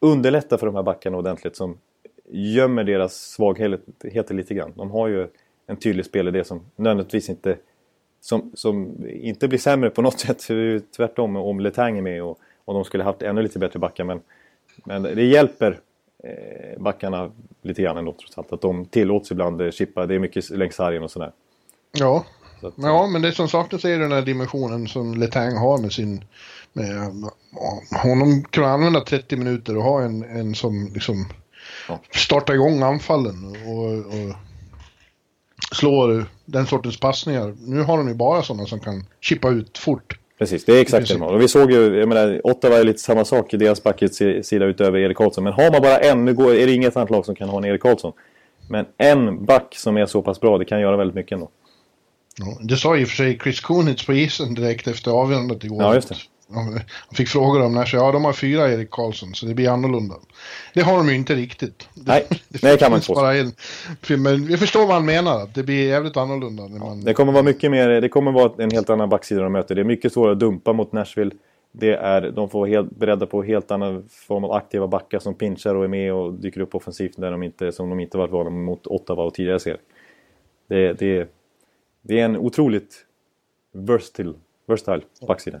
[0.00, 1.56] underlättar för de här backarna ordentligt.
[1.56, 1.78] Som
[2.30, 4.72] gömmer deras svagheter lite grann.
[4.76, 5.26] De har ju
[5.66, 7.56] en tydlig spelidé som nödvändigtvis inte
[8.20, 10.44] som, som inte blir sämre på något sätt.
[10.48, 13.58] Det är ju Tvärtom om Letang är med och, och de skulle haft ännu lite
[13.58, 14.04] bättre backar.
[14.04, 14.20] Men,
[14.84, 15.80] men det hjälper
[16.24, 17.30] eh, backarna
[17.62, 18.52] lite grann ändå trots allt.
[18.52, 20.06] Att de tillåts ibland eh, chippa.
[20.06, 21.32] Det är mycket längs sargen och sådär.
[21.92, 22.24] Ja.
[22.60, 25.92] Så att, ja, men det som saknas är den här dimensionen som Letang har med
[25.92, 26.24] sin...
[26.72, 27.12] Med,
[28.02, 31.26] honom kunna använda 30 minuter och ha en, en som liksom
[31.88, 32.00] Ja.
[32.14, 34.36] startar igång anfallen och, och
[35.72, 37.56] slår den sortens passningar.
[37.58, 40.17] Nu har de ju bara sådana som kan chippa ut fort.
[40.38, 41.24] Precis, det är exakt det.
[41.24, 44.64] Och vi såg ju, jag menar, Ottawa är lite samma sak i deras backets sida
[44.64, 45.44] utöver Erik Karlsson.
[45.44, 47.58] Men har man bara en, nu går, är det inget annat lag som kan ha
[47.58, 48.12] en Erik Karlsson.
[48.68, 51.48] Men en back som är så pass bra, det kan göra väldigt mycket ändå.
[52.38, 55.82] Ja, det sa och för sig Chris Kunitz på isen direkt efter avgörandet igår.
[55.82, 56.16] Ja, just det.
[56.54, 56.80] Han
[57.14, 60.14] fick frågor om när, så ja de har fyra Erik Karlsson så det blir annorlunda.
[60.74, 61.88] Det har de ju inte riktigt.
[61.94, 63.52] Nej, det kan man inte bara en.
[64.22, 66.68] Men vi förstår vad han menar, att det blir jävligt annorlunda.
[66.68, 67.04] När man...
[67.04, 69.74] Det kommer vara mycket mer, det kommer vara en helt annan backsida de möter.
[69.74, 71.30] Det är mycket svårare att dumpa mot Nashville.
[71.72, 75.34] Det är, de får vara helt beredda på helt annan form av aktiva backar som
[75.34, 78.30] pinchar och är med och dyker upp offensivt där de inte, som de inte varit
[78.30, 79.80] vana mot Ottawa och tidigare serier.
[80.68, 81.30] Det, det,
[82.02, 83.04] det är en otroligt
[83.72, 84.32] versatile,
[84.66, 85.60] versatile backsida.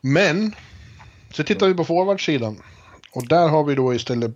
[0.00, 0.54] Men,
[1.32, 2.62] så tittar vi på forwardsidan.
[3.12, 4.32] Och där har vi då istället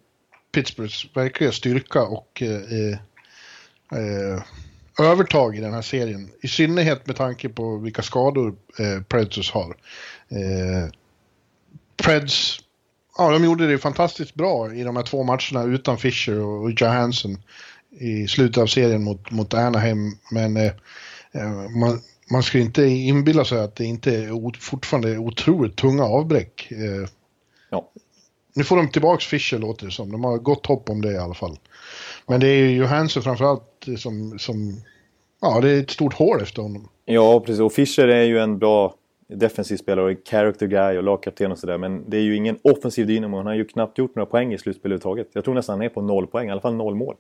[0.53, 2.43] Pittsburghs verkliga styrka och...
[2.43, 2.99] Eh, eh,
[3.99, 4.43] eh,
[4.99, 6.31] övertag i den här serien.
[6.41, 9.77] I synnerhet med tanke på vilka skador eh, Predators har.
[10.29, 10.91] Eh,
[11.97, 12.59] Preds,
[13.19, 16.71] ja de gjorde det fantastiskt bra i de här två matcherna utan Fischer och, och
[16.71, 17.43] Johansson
[17.91, 20.19] i slutet av serien mot, mot Anaheim.
[20.31, 20.73] Men eh,
[21.33, 22.01] eh man,
[22.35, 26.69] man ska inte inbilla sig att det inte är fortfarande är otroligt tunga avbräck.
[26.71, 27.09] Eh,
[27.71, 27.91] ja.
[28.55, 30.13] Nu får de tillbaks Fischer låter det som.
[30.13, 31.59] De har gott hopp om det i alla fall.
[32.27, 34.81] Men det är ju Johansson framförallt som, som...
[35.41, 36.89] Ja, det är ett stort hål efter honom.
[37.05, 37.61] Ja, precis.
[37.61, 38.95] Och Fischer är ju en bra
[39.29, 41.79] defensiv spelare och character guy och lagkapten och sådär.
[41.79, 43.37] Men det är ju ingen offensiv dynamo.
[43.37, 45.29] Han har ju knappt gjort några poäng i slutspelet överhuvudtaget.
[45.33, 47.17] Jag tror nästan han är på noll poäng, i alla fall noll mål.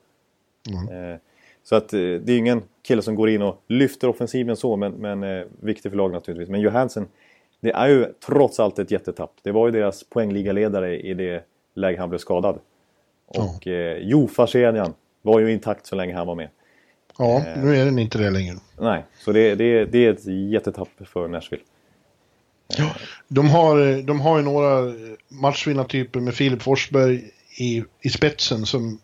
[0.71, 1.12] Mm.
[1.12, 1.19] Eh,
[1.65, 4.93] så att eh, det är ingen kille som går in och lyfter offensiven så, men,
[4.93, 6.49] men eh, viktig för laget naturligtvis.
[6.49, 7.07] Men Johansen,
[7.61, 9.33] det är ju trots allt ett jättetapp.
[9.43, 11.45] Det var ju deras poängligaledare i det
[11.75, 12.59] läge han blev skadad.
[13.27, 16.49] Och eh, Jofa-kedjan var ju intakt så länge han var med.
[17.19, 18.57] Ja, eh, nu är den inte det längre.
[18.79, 21.65] Nej, så det, det, det är ett jättetapp för Nashville.
[22.79, 22.91] Ja,
[23.29, 24.95] de har, de har ju några
[25.29, 28.99] matchvinnartyper med Filip Forsberg i, i spetsen som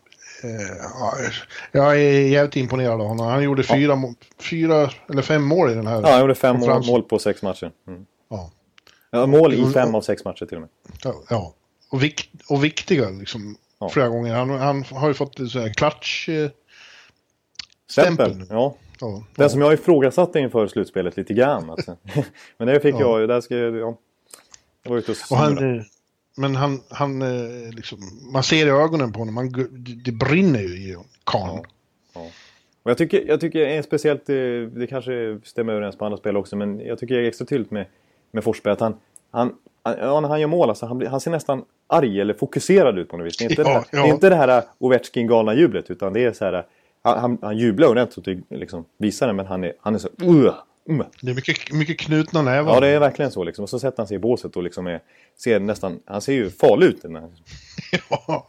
[1.71, 3.27] jag är jävligt imponerad av honom.
[3.27, 4.13] Han gjorde fyra, ja.
[4.39, 7.41] fyra eller fem mål i den här Ja, han gjorde fem mål, mål på sex
[7.41, 7.71] matcher.
[7.87, 8.05] Mm.
[8.29, 8.51] Ja.
[9.11, 9.25] ja.
[9.25, 10.69] Mål i fem av sex matcher till och med.
[11.29, 11.53] Ja,
[11.89, 13.55] och, vik och viktiga liksom.
[13.79, 13.89] Ja.
[13.89, 14.35] Flera gånger.
[14.35, 16.29] Han, han har ju fått så här klatsch...
[16.29, 16.49] Eh,
[17.89, 18.45] stämpel.
[18.49, 18.75] Ja.
[19.01, 21.69] Ja, Den som jag ifrågasatte inför slutspelet lite grann.
[21.69, 21.97] Alltså.
[22.57, 23.27] Men det fick jag ju.
[23.27, 23.97] Där ska jag, ja.
[24.83, 25.85] jag var ute och, och han,
[26.37, 27.99] men han, han eh, liksom,
[28.33, 29.51] man ser i ögonen på honom, man,
[30.05, 31.63] det brinner ju i karln.
[31.63, 31.63] Ja,
[32.13, 32.27] ja.
[32.83, 34.35] Och jag tycker, jag tycker speciellt, eh,
[34.79, 37.71] det kanske stämmer överens på andra spel också, men jag tycker det är extra tydligt
[37.71, 37.85] med,
[38.31, 38.95] med Forsberg att han,
[39.31, 43.09] han, ja, när han gör mål, alltså, han, han ser nästan arg eller fokuserad ut
[43.09, 43.37] på något vis.
[43.37, 44.03] Det är inte, ja, det, här, ja.
[44.03, 46.65] det, är inte det här Ovechkin galna jublet, utan det är så här,
[47.01, 50.09] han, han, han jublar ordentligt och liksom visar det, men han är, han är så...
[50.23, 50.53] Uh,
[50.95, 51.07] Mm.
[51.21, 52.73] Det är mycket, mycket knutna nävar.
[52.73, 53.43] Ja, det är verkligen så.
[53.43, 53.63] Liksom.
[53.63, 54.99] Och så sätter han sig i båset och liksom är,
[55.37, 55.99] ser nästan...
[56.05, 57.01] Han ser ju farlig ut.
[57.01, 57.13] Den
[58.09, 58.47] ja.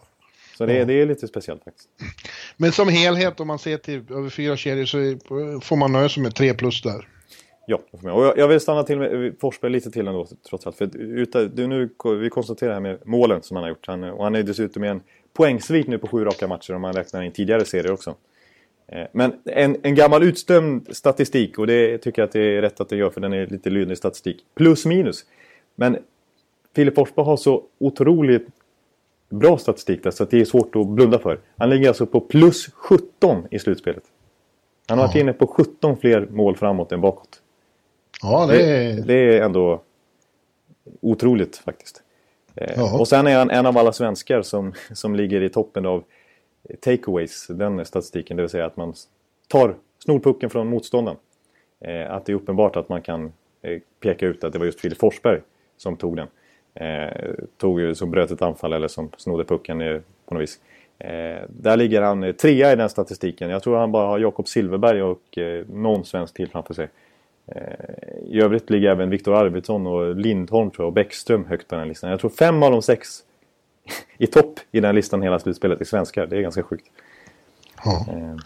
[0.59, 0.85] Så det, ja.
[0.85, 1.89] det är lite speciellt faktiskt.
[2.57, 4.99] Men som helhet, om man ser till över fyra kedjor så
[5.61, 7.09] får man nöja sig med tre plus där.
[7.67, 7.79] Ja,
[8.13, 10.77] och jag vill stanna till med Forsberg lite till ändå trots allt.
[10.77, 11.91] För utan, nu,
[12.21, 13.87] vi konstaterar här med målen som han har gjort.
[13.87, 15.01] Han, och han är dessutom med en
[15.33, 18.15] poängsvit nu på sju raka matcher om man räknar in tidigare serier också.
[18.87, 22.81] Eh, men en, en gammal utstämd statistik och det tycker jag att det är rätt
[22.81, 24.45] att det gör för den är lite lydlig statistik.
[24.55, 25.25] Plus minus.
[25.75, 25.99] Men
[26.75, 28.47] Filip Forsberg har så otroligt
[29.29, 31.39] bra statistik där så att det är svårt att blunda för.
[31.57, 34.03] Han ligger alltså på plus 17 i slutspelet.
[34.89, 37.43] Han har varit inne på 17 fler mål framåt än bakåt.
[38.23, 38.97] Ja, det är...
[38.97, 39.83] Det, det är ändå
[41.01, 42.03] otroligt faktiskt.
[42.55, 42.99] Eh, ja.
[42.99, 46.05] Och sen är han en av alla svenskar som, som ligger i toppen av
[46.81, 48.37] takeaways, den statistiken.
[48.37, 48.95] Det vill säga att man
[49.49, 51.19] tar snor pucken från motståndaren.
[51.81, 53.33] Eh, att det är uppenbart att man kan
[53.63, 55.41] eh, peka ut att det var just Filip Forsberg
[55.77, 56.29] som tog den.
[56.75, 60.61] Eh, tog, som bröt ett anfall eller som snodde pucken eh, på något vis.
[60.99, 63.51] Eh, där ligger han eh, trea i den statistiken.
[63.51, 66.89] Jag tror han bara har Jakob Silverberg och eh, någon svensk till framför sig.
[67.47, 67.63] Eh,
[68.29, 71.89] I övrigt ligger även Viktor Arvidsson och Lindholm tror jag, och Bäckström högt på den
[71.89, 72.11] listan.
[72.11, 73.09] Jag tror fem av de sex
[74.19, 76.27] i topp i den listan hela slutspelet i svenskar.
[76.27, 76.87] Det är ganska sjukt.
[77.85, 78.07] Ja.
[78.09, 78.37] Eh,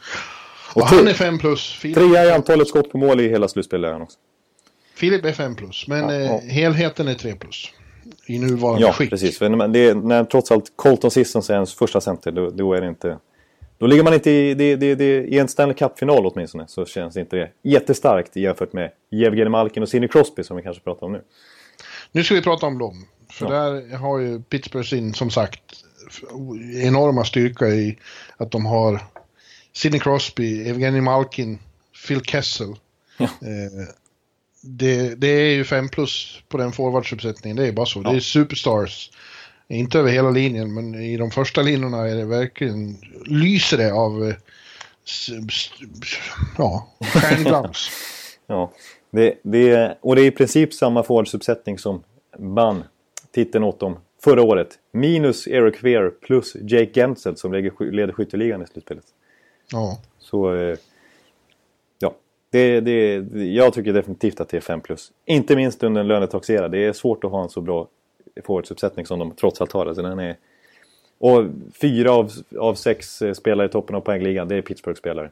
[0.74, 1.72] och, och han är 5 plus.
[1.72, 1.97] Filip...
[1.97, 4.18] Trea i antalet skott på mål i hela slutspelet han också.
[4.95, 6.39] Filip är 5 plus, men ja, eh, ja.
[6.39, 7.72] helheten är 3 plus.
[8.26, 9.07] I nuvarande ja, skick.
[9.07, 9.39] Ja, precis.
[9.39, 12.80] För det är, när trots allt Colton Sissons är ens första center, då, då, är
[12.80, 13.18] det inte...
[13.78, 17.16] Då ligger man inte i, det, det, det, i en Stanley Cup-final åtminstone, så känns
[17.16, 21.12] inte det jättestarkt jämfört med Jevgenij Malkin och Sidney Crosby som vi kanske pratar om
[21.12, 21.22] nu.
[22.13, 23.07] Nu ska vi prata om dem.
[23.31, 23.71] För ja.
[23.71, 25.61] där har ju Pittsburgh sin, som sagt,
[26.83, 27.99] enorma styrka i
[28.37, 29.05] att de har
[29.73, 31.59] Sidney Crosby, Evgeny Malkin,
[32.07, 32.75] Phil Kessel.
[33.17, 33.25] Ja.
[33.25, 33.89] Eh,
[34.61, 38.03] det, det, är ju 5 plus på den forwardsuppsättningen, det är bara så.
[38.05, 38.11] Ja.
[38.11, 39.11] Det är superstars.
[39.69, 44.29] Inte över hela linjen, men i de första linjerna är det verkligen, lyser det av
[44.29, 44.35] eh,
[46.59, 47.91] ja, stjärnglans.
[48.47, 48.73] ja,
[49.17, 52.03] det, det, och det är i princip samma forwardsuppsättning som
[52.37, 52.85] vann
[53.31, 54.79] titeln åt dem förra året.
[54.93, 59.05] Minus Eric Fear plus Jake Gensel som leder skytteligan i slutspelet.
[59.73, 59.99] Ja.
[60.19, 60.55] Så...
[60.55, 60.79] Eh,
[61.99, 62.14] ja.
[62.51, 65.12] Det, det, jag tycker definitivt att det är 5 plus.
[65.25, 66.69] Inte minst under en lönetaxera.
[66.69, 67.89] Det är svårt att ha en så bra
[68.45, 69.87] forwardsuppsättning som de trots allt har.
[69.87, 70.37] Alltså den är,
[71.19, 71.45] och
[71.81, 75.31] fyra av, av sex eh, spelare i toppen av poängligan, det är Pittsburgh-spelare.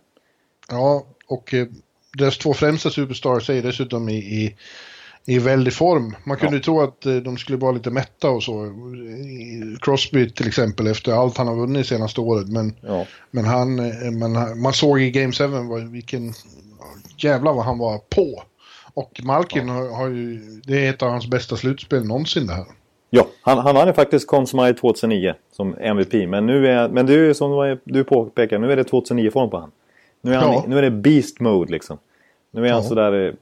[0.69, 1.67] Ja, och eh,
[2.15, 4.57] deras två främsta superstars är dessutom i, i
[5.27, 6.17] i väldig form.
[6.25, 8.73] Man kunde ju tro att eh, de skulle vara lite mätta och så.
[9.81, 12.49] Crosby till exempel efter allt han har vunnit senaste året.
[12.49, 13.07] Men, Ja.
[13.31, 16.33] men han, eh, man, man såg i Game 7 vad- vilken
[17.19, 18.43] jävla vad han var på.
[18.95, 22.65] Och Malkin har, har ju, det är ett av hans bästa slutspel någonsin det här.
[23.11, 26.13] Ja, han, han ju faktiskt Conn Smythe 2009 som MVP.
[26.29, 29.71] Men nu är, men ju som du påpekar, nu är det 2009-form på han.
[30.25, 30.65] Nu är, han, Ja.
[30.69, 31.99] nu är det beast mode liksom.
[32.51, 32.89] Nu är han Ja.
[32.89, 33.35] sådär eh,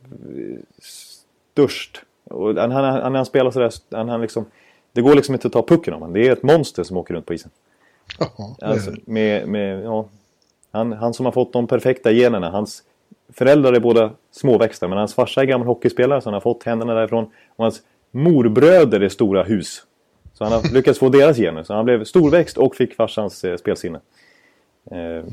[1.53, 2.03] störst.
[2.25, 4.45] Och han, han, han, han spelar sådär, han, han liksom,
[4.93, 6.15] det går liksom inte att ta pucken av honom.
[6.15, 7.51] Det är ett monster som åker runt på isen.
[8.19, 10.07] Ja, Alltså, med, med, ja,
[10.71, 12.51] han, han som har fått de perfekta generna.
[12.51, 12.83] Hans
[13.33, 16.95] föräldrar är båda småväxta men hans farsa är gammal hockeyspelare så han har fått händerna
[16.95, 17.25] därifrån.
[17.57, 19.83] Och hans morbröder är stora hus.
[20.35, 21.63] Så han har lyckats få deras gener.
[21.63, 24.01] Så han blev storväxt och fick farsans eh, spelsinne.
[24.91, 25.25] Eh,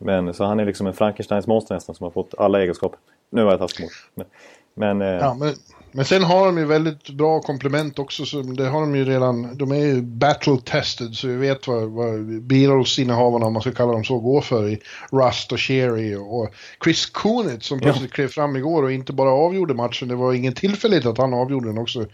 [0.00, 2.98] Men så han är liksom en Frankensteins monster nästan som har fått alla egenskaper.
[3.30, 3.92] Nu var jag taskig mot.
[4.14, 4.26] Men,
[4.74, 5.54] men, eh, Ja, men,
[5.92, 8.24] men sen har de ju väldigt bra komplement också.
[8.24, 9.56] Så det har de ju redan.
[9.56, 13.92] De är ju battle tested så vi vet vad, vad Beatles-innehavarna, om man ska kalla
[13.92, 14.78] dem så, går för i
[15.10, 19.74] Rust och Sherry och Chris Kunitz som plötsligt klev fram igår och inte bara avgjorde
[19.74, 20.08] matchen.
[20.08, 22.06] Det var ingen tillfällighet att han avgjorde den också.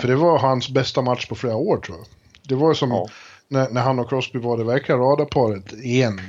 [0.00, 2.06] För det var hans bästa match på flera år tror jag.
[2.48, 3.06] Det var som Ja.
[3.48, 6.20] när, när han och Crosby var det verkliga radarparet igen.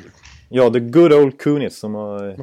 [0.49, 2.35] Ja, the good old Kunitz som har eh,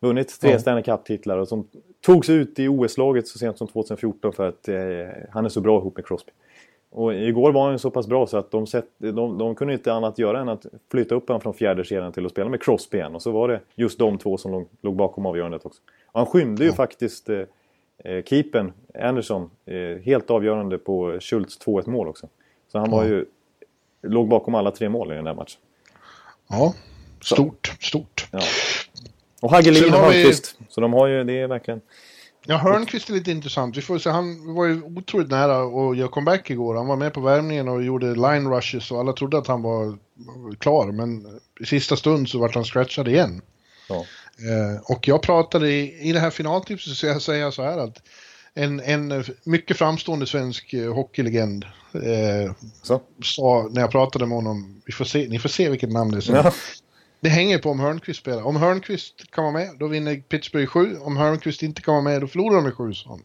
[0.00, 0.58] vunnit tre Ja.
[0.58, 1.68] Stanley Cup-titlar och som
[2.00, 4.76] togs ut i OS-laget så sent som 2014 för att eh,
[5.30, 6.32] han är så bra ihop med Crosby.
[6.90, 9.92] Och igår var han så pass bra så att de, sett, de, de kunde inte
[9.92, 12.98] annat göra än att flytta upp honom från fjärde kedjan till att spela med Crosby
[12.98, 13.14] igen.
[13.14, 15.80] Och så var det just de två som låg, låg bakom avgörandet också.
[16.06, 17.40] Och han skymde ju faktiskt eh,
[18.04, 18.72] eh, keepern
[19.02, 22.28] Anderson eh, helt avgörande på Schultz 2-1 mål också.
[22.72, 23.08] Så han var Ja.
[23.08, 23.24] ju,
[24.02, 25.60] låg bakom alla tre mål i den där matchen.
[26.48, 26.74] Ja,
[27.34, 28.26] stort, stort.
[28.30, 28.40] Ja.
[29.40, 30.58] Och Hagelin och har vi- Hörnqvist.
[30.68, 31.80] Så de har ju, det är verkligen...
[32.48, 33.76] Ja, Hörnqvist är lite intressant.
[33.76, 35.58] Vi får se, han var ju otroligt nära
[35.90, 36.74] att göra comeback igår.
[36.74, 39.98] Han var med på värmningen och gjorde line rushes och alla trodde att han var
[40.58, 40.92] klar.
[40.92, 43.40] Men i sista stund så vart han scratchad igen.
[43.88, 43.94] Ja.
[44.38, 48.02] Eh, och jag pratade i, i det här finaltipset så jag säger så här att
[48.54, 51.64] en, en mycket framstående svensk eh, hockeylegend
[51.94, 52.52] eh,
[53.22, 56.28] sa när jag pratade med honom, vi får se, ni får se vilket namn det
[56.28, 56.34] är.
[56.34, 56.52] Ja.
[57.20, 58.42] Det hänger på om Hörnqvist spelar.
[58.46, 60.96] Om Hörnqvist kan vara med, då vinner Pittsburgh 7.
[61.00, 62.92] Om Hörnqvist inte kan vara med, då förlorar de med 7.
[62.94, 63.20] sa han.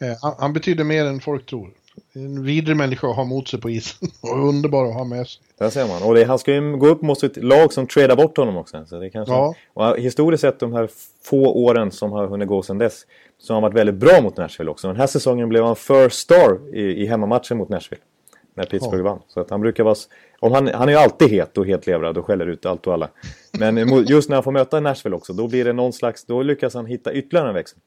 [0.00, 1.70] Eh, han, han betyder mer än folk tror.
[2.12, 4.08] En vidrig människa att ha mot sig på isen.
[4.20, 5.42] Och underbar att ha med sig.
[5.58, 6.02] Där ser man.
[6.02, 8.84] Och det, han ska ju gå upp mot ett lag som tradar bort honom också.
[8.86, 9.54] Så det kanske, Ja.
[9.74, 10.88] Och historiskt sett de här
[11.24, 13.06] få åren som har hunnit gå sedan dess.
[13.38, 14.88] Så har han varit väldigt bra mot Nashville också.
[14.88, 18.02] Den här säsongen blev han first star i, i hemmamatchen mot Nashville.
[18.56, 19.22] När Pittsburgh vann.
[19.28, 19.94] Så att han brukar vara...
[20.40, 22.92] Om han, han är ju alltid het och helt levrad och skäller ut allt och
[22.94, 23.08] alla.
[23.58, 23.76] Men
[24.06, 25.32] just när han får möta Nashville också.
[25.32, 26.24] Då blir det någon slags...
[26.24, 27.78] Då lyckas han hitta ytterligare en växel.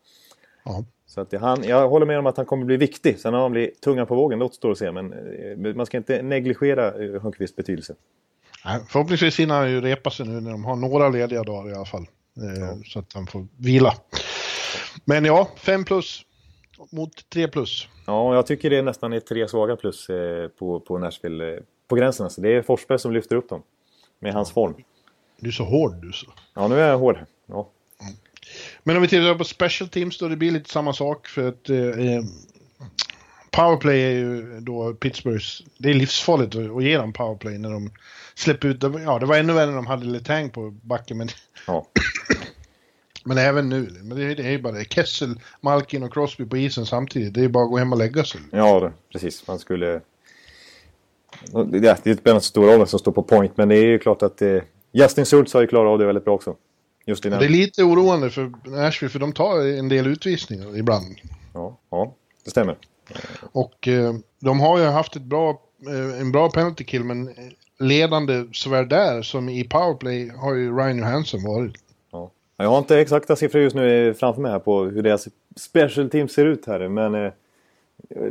[0.66, 0.86] Ja.
[1.08, 3.20] Så att han, jag håller med om att han kommer bli viktig.
[3.20, 4.92] Sen om han blir tungan på vågen, det återstår att se.
[4.92, 7.96] Men eh, man ska inte negligera eh, Hörnqvists betydelse.
[8.66, 11.76] Nej, Förhoppningsvis hinner han ju repa sig nu när de har några lediga dagar i
[11.76, 12.08] alla fall.
[12.38, 13.94] Eh, Så att han får vila.
[15.06, 16.22] Men ja, 5 plus
[16.92, 17.88] mot 3 plus.
[18.06, 21.54] Ja, jag tycker det nästan är tre svaga plus eh, på, på Nashville.
[21.54, 22.42] Eh, på gränsen alltså.
[22.42, 23.64] Det är Forsberg som lyfter upp dem.
[24.20, 24.76] Med hans form.
[25.40, 26.28] Du är så hård du så.
[26.54, 27.18] Ja, nu är jag hård.
[27.46, 27.70] Ja.
[28.84, 31.70] Men om vi tittar på special teams då det blir lite samma sak för att
[31.70, 32.24] eh, eh,
[33.52, 37.92] powerplay är ju då Pittsburghs, det är livsfarligt att, att ge dem powerplay när de
[38.36, 41.30] släpper ut, ja det var ännu värre när de hade Letang på backen men,
[41.68, 41.88] ja.
[43.26, 43.90] men även nu.
[44.04, 47.34] Men det, är- det är ju bara det, Kessel, Malkin och Crosby på isen samtidigt,
[47.34, 48.42] det är bara att gå hem och lägga sig.
[48.52, 49.48] Ja, det, precis.
[49.48, 50.02] Man skulle...
[51.54, 53.86] Ja, Det det spelar inte så stor roll som står på point, men det är
[53.86, 54.58] ju klart att eh,
[54.92, 56.56] Justin Schultz har ju klarat av det väldigt bra också.
[57.06, 57.24] Just.
[57.24, 61.16] Det är lite oroande för Nashville för de tar en del utvisningar ibland.
[61.54, 62.16] Ja, ja,
[62.46, 62.78] det stämmer.
[63.52, 67.36] Och eh, de har ju haft ett bra, eh, en bra penalty kill men
[67.80, 71.76] ledande såväl där som i powerplay har ju Ryan Johansson varit.
[72.62, 76.28] Jag har inte exakta siffror just nu framför mig här på hur deras special team
[76.28, 76.88] ser ut här.
[76.88, 77.32] Men eh,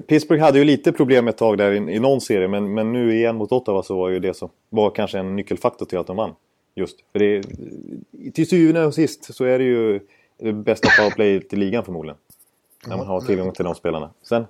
[0.07, 2.49] Pittsburgh hade ju lite problem ett tag där i, i någon serie.
[2.49, 5.87] Men, men nu igen mot Ottawa så var ju det som var kanske en nyckelfaktor
[5.87, 6.35] till att de vann.
[6.75, 6.99] Just.
[7.13, 7.43] För det,
[8.33, 10.01] till syvende och sist så är det ju
[10.39, 12.19] det bästa powerplay i ligan förmodligen.
[12.87, 14.11] När man har tillgång till de spelarna.
[14.23, 14.47] Sen,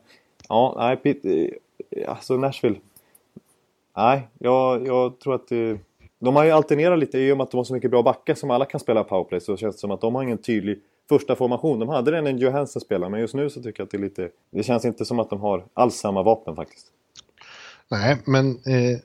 [0.49, 2.77] ja, nej, Pitt, eh, alltså Nashville.
[3.97, 5.77] Nej, jag, jag tror att eh,
[6.19, 8.35] de har ju alternerat lite i och med att de har så mycket bra backar
[8.35, 11.37] som alla kan spela powerplay så känns det som att de har ingen tydlig första
[11.37, 11.79] formation.
[11.79, 14.03] De hade den en Johansson spelare men just nu så tycker jag att det är
[14.03, 14.31] lite...
[14.51, 16.87] Det känns inte som att de har alls samma vapen faktiskt.
[17.89, 18.99] Nej, men eh,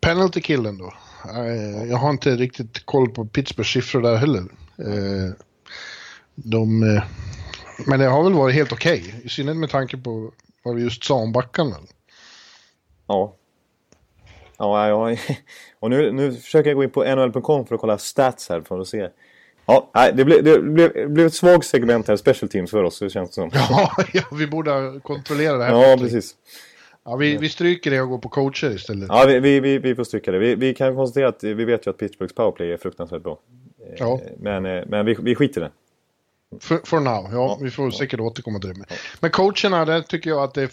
[0.00, 0.92] penalty killen då.
[1.36, 4.44] Eh, jag har inte riktigt koll på Pittsburghs siffror där heller.
[4.78, 5.34] Eh,
[6.34, 7.02] de, eh,
[7.86, 10.32] Men det har väl varit helt okej, okay, i synnerhet med tanke på
[10.62, 11.76] vad vi just sa om backarna.
[13.06, 13.36] Ja.
[14.58, 15.16] Ja, ja.
[15.80, 18.80] Och nu, nu försöker jag gå in på nhl.com för att kolla stats här för
[18.80, 19.08] att se.
[19.66, 22.98] Ja, det blev, det blev, det blev ett svagt segment här, special teams för oss,
[22.98, 23.50] det känns som.
[23.54, 25.90] Ja, ja vi borde kontrollera det här.
[25.90, 26.36] Ja, precis.
[27.04, 29.08] Ja, vi, vi stryker det och går på coacher istället.
[29.08, 30.38] Ja, vi, vi, vi, får stryka det.
[30.38, 33.38] Vi, vi kan konstatera att vi vet ju att Pittsburghs powerplay är fruktansvärt bra.
[33.96, 34.20] Ja.
[34.38, 35.70] Men, eh, men vi, vi skiter i det.
[36.60, 37.58] For, for now, ja, ja.
[37.62, 38.84] Vi får säkert återkomma till det.
[39.20, 40.70] Men coacherna, där tycker jag att det är...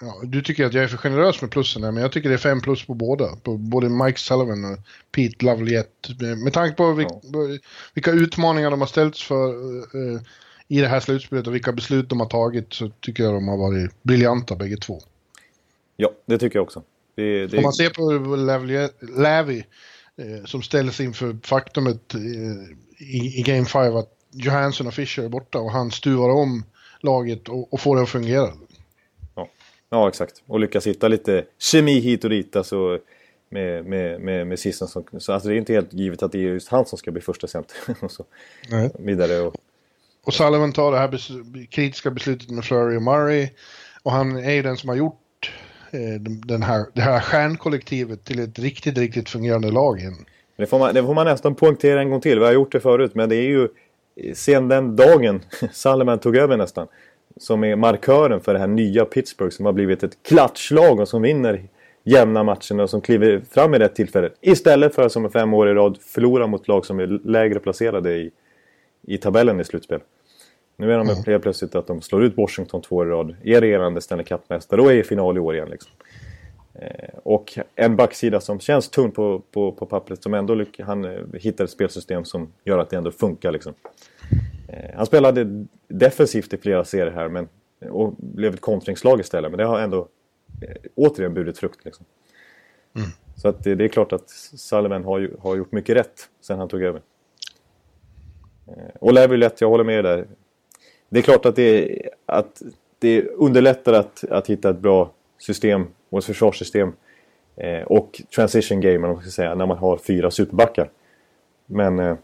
[0.00, 2.34] Ja, du tycker att jag är för generös med plussen här, men jag tycker det
[2.34, 3.36] är fem plus på båda.
[3.36, 4.78] På både Mike Sullivan och
[5.12, 6.24] Pete Loveliette.
[6.36, 7.14] Med tanke på vilka,
[7.94, 9.48] vilka utmaningar de har ställts för
[9.96, 10.20] uh,
[10.68, 13.56] i det här slutspelet och vilka beslut de har tagit så tycker jag de har
[13.56, 15.00] varit briljanta bägge två.
[15.96, 16.82] Ja, det tycker jag också.
[17.14, 17.56] Det, det...
[17.56, 18.36] Om man ser på
[19.16, 19.64] Lävi
[20.16, 22.20] eh, som ställs inför faktumet eh,
[22.98, 26.64] i, i Game 5 att Johansson och Fischer är borta och han stuvar om
[27.00, 28.52] laget och, och får det att fungera.
[29.90, 30.08] Ja.
[30.08, 30.42] exakt.
[30.46, 32.56] Och lyckas hitta lite kemi hit och dit.
[32.56, 32.98] Alltså,
[33.50, 36.38] med, med, med, med Sisson som, så alltså det är inte helt givet att det
[36.38, 37.76] är just han som ska bli första center.
[38.00, 38.24] och så
[38.70, 38.90] Nej.
[38.98, 39.40] vidare.
[39.40, 39.54] Och,
[40.24, 41.28] och Sullivan tar det här bes
[41.70, 43.48] kritiska beslutet med Flurry och Murray.
[44.02, 45.18] Och han är ju den som har gjort
[45.90, 50.24] Eh, den här, det här stjärnkollektivet till ett riktigt, riktigt fungerande lag igen.
[50.56, 52.38] Det får, man, det får man nästan poängtera en gång till.
[52.38, 53.68] Vi har gjort det förut, men det är ju
[54.34, 55.40] sen den dagen
[55.72, 56.86] Salman tog över nästan.
[57.38, 61.22] Som är markören för det här nya Pittsburgh som har blivit ett klatschlag och som
[61.22, 61.68] vinner
[62.04, 64.30] jämna matcherna och som kliver fram i rätt tillfälle.
[64.40, 68.16] Istället för att som fem år i rad förlora mot lag som är lägre placerade
[68.16, 68.30] i,
[69.06, 70.00] i tabellen i slutspel.
[70.76, 71.22] Nu är de mm.
[71.26, 73.36] helt plötsligt att de slår ut Washington två år i rad.
[73.44, 75.68] Är regerande Stanley Cup-mästare och är i final i år igen.
[75.70, 75.92] Liksom.
[76.74, 81.20] Eh, och en backsida som känns tunn på, på, på pappret som ändå han eh,
[81.34, 83.52] hittar ett spelsystem som gör att det ändå funkar.
[83.52, 83.74] Liksom.
[84.68, 87.48] Eh, han spelade defensivt i flera serier här men,
[87.90, 89.50] och blev ett kontringslag istället.
[89.50, 90.08] Men det har ändå
[90.62, 91.84] eh, återigen burit frukt.
[91.84, 92.06] Liksom.
[92.96, 93.08] Mm.
[93.36, 96.58] Så att det, det, är klart att Sullivan har, ju, har gjort mycket rätt sen
[96.58, 97.00] han tog över.
[98.66, 100.26] Eh, och lätt, jag håller med där
[101.08, 102.62] det är klart att det, att
[102.98, 106.92] det underlättar att, att hitta ett bra system och ett försvarssystem
[107.56, 110.90] eh, och transition game, man ska säga, när man har fyra superbackar.
[111.66, 112.16] Men eh,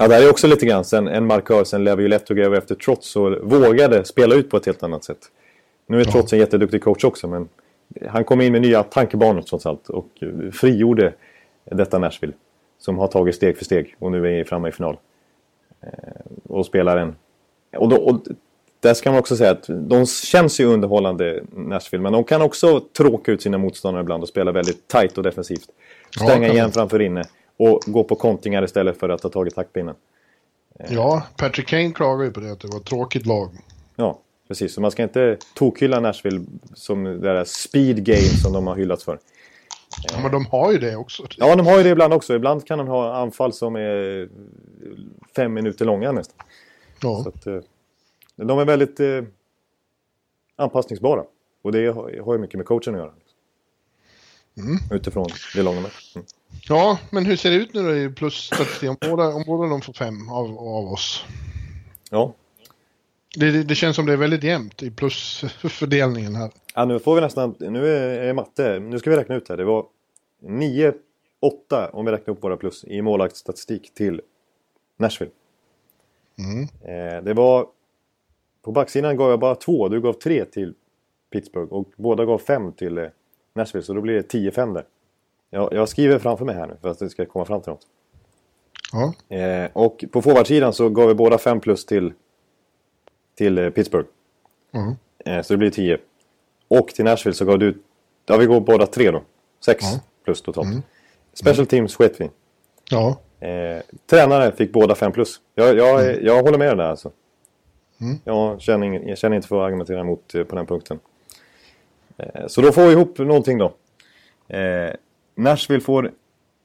[0.00, 3.16] ja, det här är också lite grann sen en markör sen tog över efter Trots
[3.16, 5.18] och vågade spela ut på ett helt annat sätt.
[5.86, 7.48] Nu är Trots en jätteduktig coach också, men
[8.08, 10.08] han kom in med nya tankebanor trots allt och
[10.52, 11.12] frigjorde
[11.64, 12.32] detta Nashville
[12.78, 14.96] som har tagit steg för steg och nu är framme i final.
[15.82, 15.88] Eh,
[16.48, 17.16] och spelar en
[17.76, 18.20] och, då, och
[18.80, 22.80] där ska man också säga att de känns ju underhållande Nashville men de kan också
[22.80, 25.68] tråka ut sina motståndare ibland och spela väldigt tight och defensivt.
[26.16, 27.24] Stänga ja, igen framför inne
[27.60, 29.94] och gå på kontringar istället för att ta tag i taktpinnen.
[30.88, 33.50] Ja, Patrick Kane klagar ju på det att det var ett tråkigt lag.
[33.96, 34.74] Ja, precis.
[34.74, 36.44] Så man ska inte tokhylla Nashville
[36.74, 39.18] som det där speed game som de har hyllats för.
[40.12, 41.26] Ja, men de har ju det också.
[41.36, 42.34] Ja, de har ju det ibland också.
[42.34, 44.28] Ibland kan de ha anfall som är
[45.36, 46.46] fem minuter långa nästan.
[47.02, 47.22] Ja.
[47.22, 47.60] Så att, eh,
[48.36, 49.24] de är väldigt eh,
[50.56, 51.24] anpassningsbara.
[51.62, 51.86] Och det
[52.24, 53.12] har ju mycket med coachen att göra.
[54.58, 54.76] Mm.
[54.90, 55.90] Utifrån det långa med.
[56.14, 56.26] Mm.
[56.68, 58.90] Ja, men hur ser det ut nu då i plusstatistik?
[58.90, 61.24] Om båda, om båda de får fem av, av oss?
[62.10, 62.34] Ja.
[63.36, 66.50] Det, det, det, känns som det är väldigt jämnt i plusfördelningen här.
[66.74, 67.54] Ja, nu får vi nästan...
[67.58, 68.78] Nu är det matte.
[68.80, 69.56] Nu ska vi räkna ut här.
[69.56, 69.86] Det var
[70.42, 70.92] 9,
[71.40, 74.20] 8 om vi räknar upp våra plus i målvaktsstatistik till
[74.96, 75.32] Nashville.
[76.38, 76.62] Mm.
[76.62, 77.66] Eh, det var...
[78.62, 79.88] På backsidan gav jag bara två.
[79.88, 80.74] Du gav tre till
[81.32, 81.72] Pittsburgh.
[81.72, 83.06] Och båda gav fem till eh,
[83.54, 83.82] Nashville.
[83.82, 84.84] Så då blir det 10-5 där.
[85.50, 87.86] Jag, jag, skriver framför mig här nu för att det ska komma fram till något.
[88.92, 89.36] Ja.
[89.36, 92.12] Eh, och på forwardsidan så gav vi båda fem plus till,
[93.34, 94.08] till eh, Pittsburgh.
[94.72, 94.94] Mm.
[95.24, 95.98] Eh, så det blir 10.
[96.68, 97.78] Och till Nashville så gav du...
[98.26, 99.22] Ja, vi går båda tre då.
[99.64, 100.00] 6 ja.
[100.24, 100.68] plus totalt.
[100.68, 100.82] Mm.
[101.32, 102.30] Special Teams sket vi.
[102.90, 103.18] Ja.
[103.40, 105.40] Eh, tränare fick båda 5 plus.
[105.54, 106.26] Jag, jag, mm.
[106.26, 107.10] jag håller med där alltså.
[108.00, 108.18] Mm.
[108.24, 110.98] Jag, känner ingen, jag känner inte för att argumentera emot eh, på den punkten.
[112.16, 113.72] Eh, så då får vi ihop någonting då.
[115.40, 116.12] Eh, Nashville får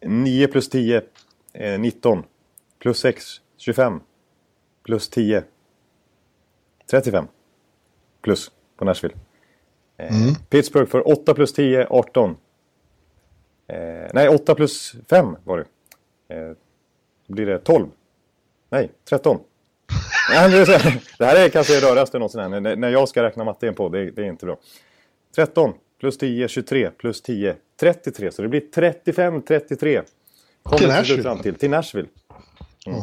[0.05, 1.01] 9 plus 10,
[1.79, 2.17] 19.
[2.17, 2.23] Eh,
[2.79, 3.99] plus 6, 25.
[4.83, 5.43] Plus 10,
[6.91, 7.27] 35.
[8.21, 9.15] Plus på Nashville.
[9.97, 10.35] Eh, mm.
[10.49, 12.37] Pittsburgh får 8 plus 10, 18.
[14.13, 16.55] nej, 8 plus 5 var det
[17.27, 17.87] blir det 12?
[18.69, 19.39] Nej, 13.
[21.17, 22.63] det här är kanske det rörigaste någonsin.
[22.63, 24.57] När jag ska räkna matte på, det, det är inte bra.
[25.35, 28.31] 13 plus 10, 23 plus 10, 33.
[28.31, 30.01] Så det blir 35, 33.
[30.63, 31.23] Kommer till Nashville?
[31.23, 32.07] Fram till, till Nashville.
[32.87, 33.01] Mm.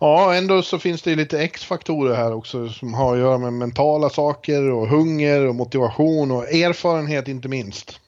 [0.00, 4.10] Ja, ändå så finns det lite X-faktorer här också som har att göra med mentala
[4.10, 8.00] saker och hunger och motivation och erfarenhet inte minst.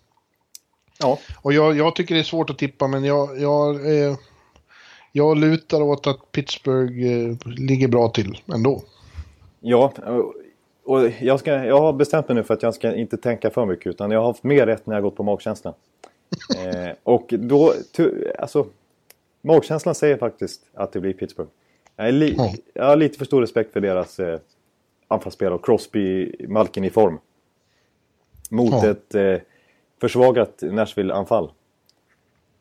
[0.99, 1.19] Ja.
[1.43, 4.17] Och jag, jag tycker det är svårt att tippa men jag, jag, eh,
[5.13, 8.83] jag lutar åt att Pittsburgh eh, ligger bra till ändå.
[9.61, 9.93] Ja,
[10.85, 13.67] och jag, ska, jag har bestämt mig nu för att jag ska inte tänka för
[13.67, 15.75] mycket utan jag har haft mer rätt när jag gått på magkänslan.
[16.57, 17.73] eh, och då,
[18.39, 18.67] alltså,
[19.43, 21.51] magkänslan säger faktiskt att det blir Pittsburgh.
[21.97, 22.53] Jag, är li, ja.
[22.75, 24.39] jag har lite för stor respekt för deras eh,
[25.09, 27.19] anfallsspel och Crosby, Malkin i form.
[28.51, 28.91] Mot ja.
[28.91, 29.37] ett eh,
[30.01, 31.51] försvagat Nashville-anfall.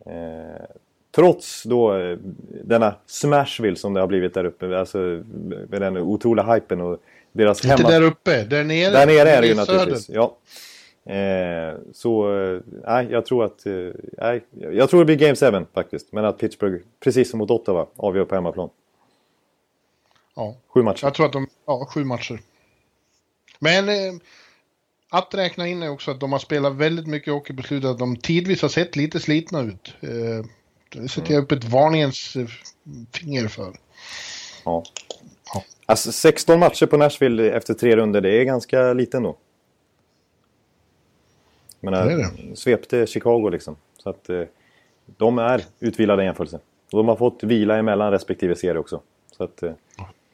[0.05, 0.65] Eh,
[1.15, 2.17] trots då eh,
[2.63, 4.80] denna Smashville som det har blivit där uppe.
[4.80, 4.97] Alltså
[5.69, 6.99] med den otroliga hypen och
[7.34, 7.89] deras Inte hemma...
[7.89, 8.91] där uppe, där nere.
[8.91, 10.09] Där nere är det ju naturligtvis.
[10.09, 10.38] Ja.
[11.05, 13.65] Eh, så, eh, nej, jag tror att...
[13.65, 13.73] Eh,
[14.71, 16.11] jag tror det blir Game 7 faktiskt.
[16.11, 18.69] Men att Pittsburgh, precis som mot Ottawa, avgör på hemmaplan.
[20.36, 20.55] Ja.
[20.67, 21.05] Sju matcher.
[21.05, 21.47] Jag tror att de...
[21.65, 22.39] Ja, sju matcher.
[23.59, 24.13] Men eh,
[25.09, 27.89] att räkna in är också att de har spelat väldigt mycket hockey på slutet.
[27.89, 29.93] Att de tidvis har sett lite slitna ut.
[30.01, 30.45] Eh,
[30.89, 32.47] det sätter jag upp ett varningens eh,
[33.13, 33.75] finger för.
[34.65, 34.84] Ja.
[35.86, 39.38] Alltså 16 matcher på Nashville efter tre runder, det är ganska lite ändå.
[41.79, 42.55] Men det det.
[42.55, 43.75] svepte Chicago liksom.
[43.97, 44.41] Så att eh,
[45.05, 46.59] de är utvilade i jämförelse.
[46.91, 49.01] Och de har fått vila emellan respektive serie också.
[49.38, 49.71] Så att, eh,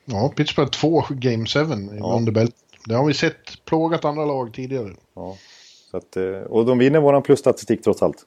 [0.05, 1.59] ja, Pittsburgh två Game 7
[1.99, 2.15] ja.
[2.17, 2.55] under bält.
[2.85, 4.89] Det har vi sett plågat andra lag tidigare.
[5.13, 5.37] Ja.
[5.91, 8.25] Så att, eh, och de vinner våran plusstatistik trots allt.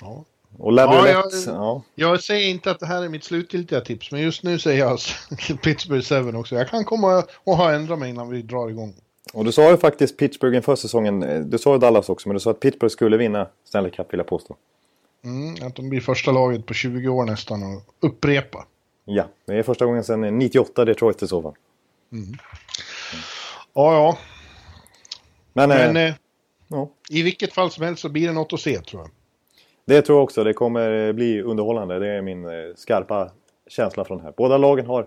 [0.00, 0.24] Ja.
[0.58, 1.82] Och ja, jag, ja.
[1.94, 4.98] jag säger inte att det här är mitt slutgiltiga tips, men just nu säger jag
[5.62, 6.54] Pittsburgh 7 också.
[6.54, 8.94] Jag kan komma och ha ändrat mig innan vi drar igång.
[9.32, 12.34] Och du sa ju faktiskt Pittsburgh inför säsongen, eh, du sa ju Dallas också, men
[12.34, 14.56] du sa att Pittsburgh skulle vinna Stanley Cup vill jag påstå.
[15.24, 18.66] Mm, att de blir första laget på 20 år nästan och upprepa.
[19.04, 21.54] Ja, det är första gången sedan 98 Detroit i så fall.
[22.12, 22.38] Mm.
[23.74, 24.18] Ja, ja.
[25.52, 26.14] Men, men eh,
[26.68, 26.90] ja.
[27.10, 29.10] i vilket fall som helst så blir det något att se tror jag.
[29.86, 30.44] Det tror jag också.
[30.44, 31.98] Det kommer eh, bli underhållande.
[31.98, 33.30] Det är min eh, skarpa
[33.66, 34.32] känsla från det här.
[34.36, 35.06] Båda lagen har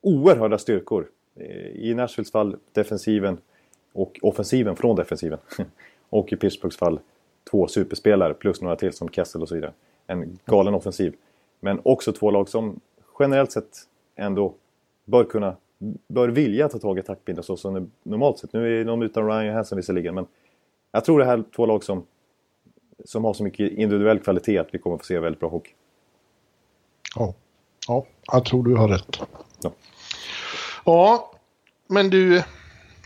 [0.00, 1.06] oerhörda styrkor.
[1.36, 3.38] Eh, I Nashvilles fall defensiven
[3.92, 5.38] och offensiven från defensiven.
[6.10, 7.00] och i Pittsburghs fall
[7.50, 9.72] två superspelare plus några till som Kessel och så vidare.
[10.06, 11.14] En galen offensiv.
[11.60, 12.80] Men också två lag som
[13.18, 13.78] generellt sett
[14.16, 14.54] ändå
[15.04, 15.56] bör kunna
[16.08, 18.52] bör vilja ta tag i taktpinnen så som normalt sett.
[18.52, 20.26] Nu är de utan Ryan Hansen visserligen men
[20.92, 22.06] jag tror det här är två lag som
[23.04, 25.72] som har så mycket individuell kvalitet att vi kommer få se väldigt bra hockey.
[27.16, 27.34] Ja,
[27.88, 29.20] ja jag tror du har rätt.
[29.62, 29.72] Ja,
[30.84, 31.30] ja
[31.88, 32.42] men du,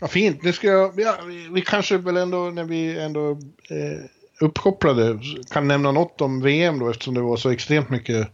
[0.01, 0.43] ja, fint.
[0.43, 1.17] Nu ska jag, ja,
[1.51, 3.31] vi kanske väl ändå när vi ändå
[3.69, 4.05] eh,
[4.39, 5.19] uppkopplade
[5.51, 8.27] kan nämna något om VM då eftersom det var så extremt mycket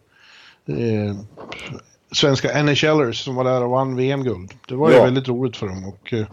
[0.66, 1.16] eh,
[2.12, 4.54] svenska NHLers som var där och vann VM-guld.
[4.68, 4.98] Det var ja.
[4.98, 6.26] ju väldigt roligt för dem och eh,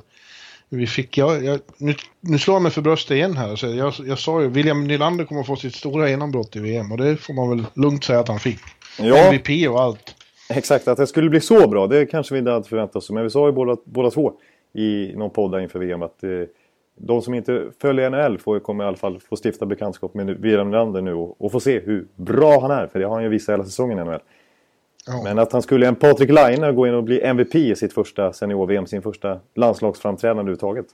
[0.77, 3.57] vi fick, jag, jag, nu, nu slår jag mig för bröstet igen här.
[3.57, 6.99] Så jag, jag sa ju, William Nylander kommer få sitt stora genombrott i VM och
[6.99, 8.61] det får man väl lugnt säga att han fick.
[8.99, 9.17] Ja.
[9.17, 10.15] MVP och allt.
[10.51, 13.11] Exakt, att det skulle bli så bra, det kanske vi inte hade förväntat oss.
[13.11, 14.33] Men vi sa ju båda, båda två
[14.75, 16.31] i någon podd inför VM att eh,
[16.97, 20.71] de som inte följer NHL får, kommer i alla fall få stifta bekantskap med William
[20.71, 22.87] Nylander nu och, och få se hur bra han är.
[22.87, 24.21] För det har han ju visat hela säsongen i NHL.
[25.07, 25.23] Ja.
[25.25, 28.33] Men att han skulle, en Patrik Laine, gå in och bli MVP i sitt första
[28.33, 30.87] senior-VM, sin första landslagsframträdande överhuvudtaget.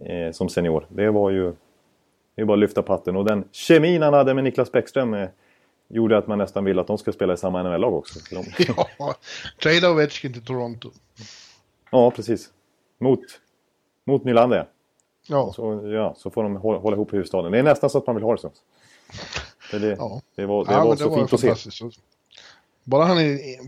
[0.00, 0.86] Eh, som senior.
[0.88, 1.52] Det var ju...
[2.34, 3.16] Det är bara att lyfta patten.
[3.16, 5.28] Och den kemin han hade med Niklas Bäckström eh,
[5.88, 8.18] gjorde att man nästan ville att de skulle spela i samma NHL-lag också.
[8.98, 9.14] ja,
[9.62, 10.90] trade Ovechkin till Toronto.
[11.90, 12.50] Ja, precis.
[12.98, 13.20] Mot,
[14.06, 14.68] mot Nylander.
[15.28, 15.52] Ja.
[15.52, 16.14] Så, ja.
[16.16, 17.52] så får de hålla, hålla ihop huvudstaden.
[17.52, 18.50] Det är nästan så att man vill ha det så.
[19.70, 20.20] Det, det, ja.
[20.36, 21.84] det var, det ja, var så det fint var att se.
[22.84, 23.18] Bara han,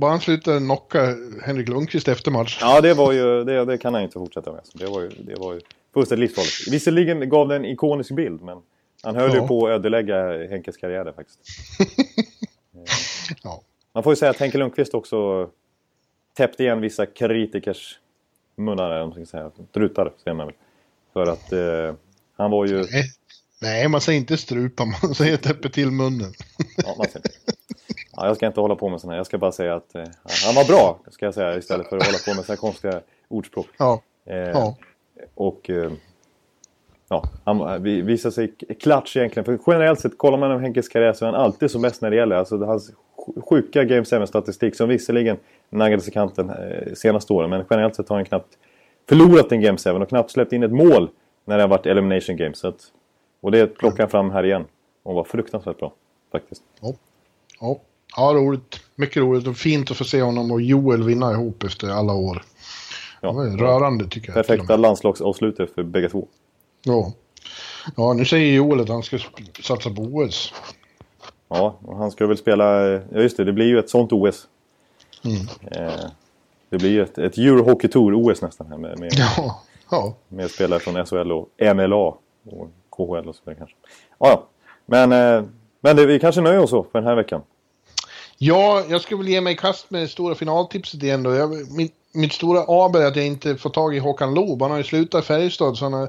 [0.01, 2.59] bara han slutar knocka Henrik Lundqvist efter match.
[2.61, 4.61] Ja, det, var ju, det, det kan han inte fortsätta med.
[4.75, 5.61] Det var ju, det var ju
[5.95, 6.75] fullständigt livsfarligt.
[6.75, 8.59] Visserligen gav det en ikonisk bild, men
[9.03, 9.43] han höll ja.
[9.43, 11.41] ju på att ödelägga Henkes karriär där, faktiskt.
[13.43, 13.62] ja.
[13.93, 15.51] Man får ju säga att Henke Lundqvist också
[16.37, 17.99] täppte igen vissa kritikers
[18.57, 19.51] munnar, eller man ska säga.
[19.75, 20.57] Trutar, säger man väl.
[21.12, 21.95] För att eh,
[22.37, 22.77] han var ju...
[22.77, 23.05] Nej.
[23.62, 26.33] Nej, man säger inte strupa, man säger täppa till munnen.
[26.77, 27.31] ja, man säger.
[28.17, 29.19] Ja, jag ska inte hålla på med sådana här.
[29.19, 30.05] Jag ska bara säga att eh,
[30.47, 33.01] han var bra, ska jag säga, istället för att hålla på med så här konstiga
[33.29, 33.67] ordspråk.
[33.79, 34.03] Ja.
[34.27, 34.77] Eh, ja.
[35.35, 35.93] Och eh,
[37.09, 39.45] ja, han visar sig klatsch egentligen.
[39.45, 42.11] För generellt sett, kollar man på Henkes karriär så är han alltid som bäst när
[42.11, 42.37] det gäller.
[42.37, 42.93] Alltså hans
[43.51, 45.37] sjuka Game 7-statistik som visserligen
[45.71, 47.51] naggades i kanten eh, senaste åren.
[47.51, 48.59] Men generellt sett har han knappt
[49.09, 51.11] förlorat en Game 7 och knappt släppt in ett mål
[51.45, 52.59] när det har varit Elimination Games.
[52.59, 52.81] Så att,
[53.41, 54.64] och det plockar han fram här igen.
[55.03, 55.93] Och var fruktansvärt bra,
[56.33, 56.62] faktiskt.
[56.81, 56.93] Ja.
[57.61, 57.79] Ja.
[58.17, 58.81] Ja, roligt.
[58.95, 62.43] mycket roligt och fint att få se honom och Joel vinna ihop efter alla år.
[63.21, 63.31] Ja.
[63.59, 64.35] Rörande tycker jag.
[64.35, 66.29] Perfekta landslagsavslutet för bägge två.
[66.85, 67.13] Ja.
[67.97, 69.19] ja, nu säger Joel att han ska
[69.63, 70.53] satsa på OS.
[71.49, 72.87] Ja, och han ska väl spela...
[72.87, 74.49] Ja just det, det blir ju ett sånt OS.
[75.25, 75.37] Mm.
[75.71, 76.01] Eh,
[76.71, 80.15] det blir ju ett, ett Eurohockey Tour-OS nästan här med, med, Ja, ja.
[80.29, 82.21] med spelare från SHL och MLA och
[82.91, 83.77] KHL och så vidare kanske.
[84.19, 84.47] Ja, ja.
[84.87, 85.51] Men, eh,
[85.81, 87.43] men det, vi kanske nöjer oss så för den här veckan.
[88.39, 91.34] Ja, jag ska väl ge mig i kast med det stora finaltipset igen då.
[91.34, 94.62] Jag, mitt, mitt stora aber är att jag inte får tag i Håkan Loob.
[94.62, 96.09] Han har ju slutat i Färjestad så han har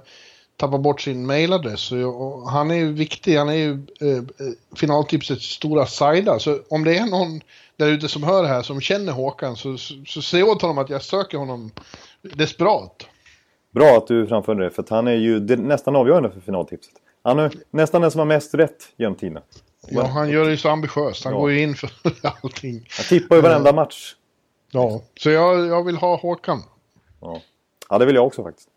[0.58, 1.92] tappat bort sin mailadress.
[1.92, 3.38] Jag, och han är ju viktig.
[3.38, 3.72] Han är ju
[4.02, 6.40] eh, eh, finaltipsets stora sida.
[6.40, 7.42] Så om det är någon
[7.78, 10.78] där ute som hör det här som känner Håkan så, så, så se åt honom
[10.78, 11.72] att jag söker honom
[12.22, 13.08] desperat.
[13.72, 16.94] Bra att du framförde det, för att han är ju nästan avgörande för finaltipset.
[17.24, 19.42] Han är nästan den som har mest rätt genom tiden.
[19.90, 21.24] Ja, han gör det ju så ambitiöst.
[21.24, 21.40] Han Ja.
[21.40, 21.90] går ju in för
[22.44, 22.74] allting.
[22.98, 24.16] Han tippar ju varenda match.
[24.72, 26.64] Ja, så jag, jag vill ha Håkan.
[27.22, 27.42] Ja.
[27.90, 28.70] ja, det vill jag också faktiskt.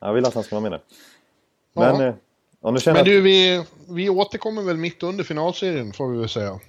[0.00, 0.80] Jag vill att han ska vara med där.
[1.72, 2.06] Men, Ja.
[2.08, 2.14] eh,
[2.62, 6.28] ja, nu känner Men du, vi, vi återkommer väl mitt under finalserien får vi väl
[6.28, 6.60] säga.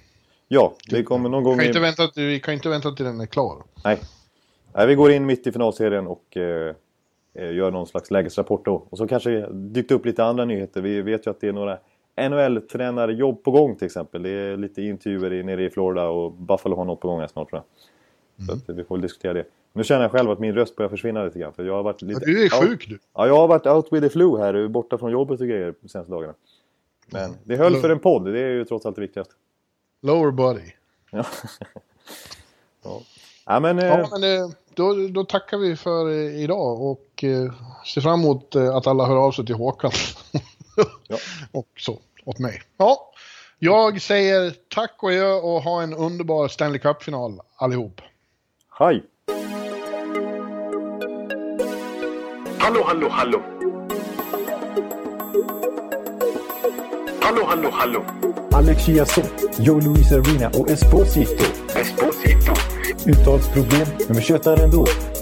[0.48, 1.56] Ja, det kommer någon gång...
[1.56, 3.62] Kan i- inte vänta, vi kan inte vänta till den är klar.
[3.84, 4.00] Nej.
[4.74, 6.74] Nej, vi går in mitt i finalserien och eh,
[7.34, 8.86] eh, gör någon slags lägesrapport då.
[8.90, 10.80] Och så kanske dykt upp lite andra nyheter.
[10.80, 11.78] Vi vet ju att det är några
[12.16, 14.22] NHL-tränarjobb på gång till exempel.
[14.22, 17.26] Det är lite intervjuer i, nere i Florida och Buffalo har något på gång här
[17.26, 18.46] snart tror jag.
[18.46, 19.44] Så att vi får väl diskutera det.
[19.72, 21.52] Nu känner jag själv att min röst börjar försvinna lite grann.
[21.52, 22.20] För jag har varit lite...
[22.20, 22.98] Du är sjuk du.
[23.14, 25.88] Ja, jag har varit out with the flu här, borta från jobbet och grejer de
[25.88, 26.34] senaste dagarna.
[27.06, 29.34] Men det höll för en podd, det är ju trots allt det viktigaste.
[30.02, 30.72] Lower body.
[31.10, 31.24] Ja,
[32.84, 33.00] ja.
[33.46, 33.78] ja men...
[33.78, 37.24] Eh, Ja, men eh, då, då tackar vi för eh, idag och
[37.94, 39.90] ser fram emot att alla hör av sig till Håkan.
[41.08, 41.16] Ja.
[41.52, 42.62] och så, åt mig.
[42.76, 43.12] Ja,
[43.58, 48.00] jag säger tack och adjö och ha en underbar Stanley Cup-final allihop.
[48.78, 49.04] Hej!
[52.58, 53.42] Hallå, hallå, hallå.
[57.20, 58.04] Hallå, hallå, hallå.
[58.52, 61.44] Alex Chiazot, Joe Luis Arena och Esposito.
[61.74, 62.52] Esposito.
[63.06, 64.86] Uttalsproblem, men vi tjötar ändå.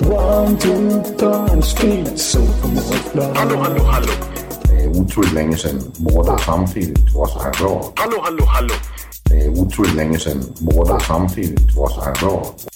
[0.00, 2.40] One, two, three, speed, so
[3.34, 4.12] Hallå, hallå, hallå.
[4.62, 7.92] Det er utroligt længe siden mor, der samtidig trods har råd.
[7.98, 8.74] Hallå, hallå, hallå.
[9.28, 12.73] Det er utroligt længe siden mor, der samtidig trods har råd.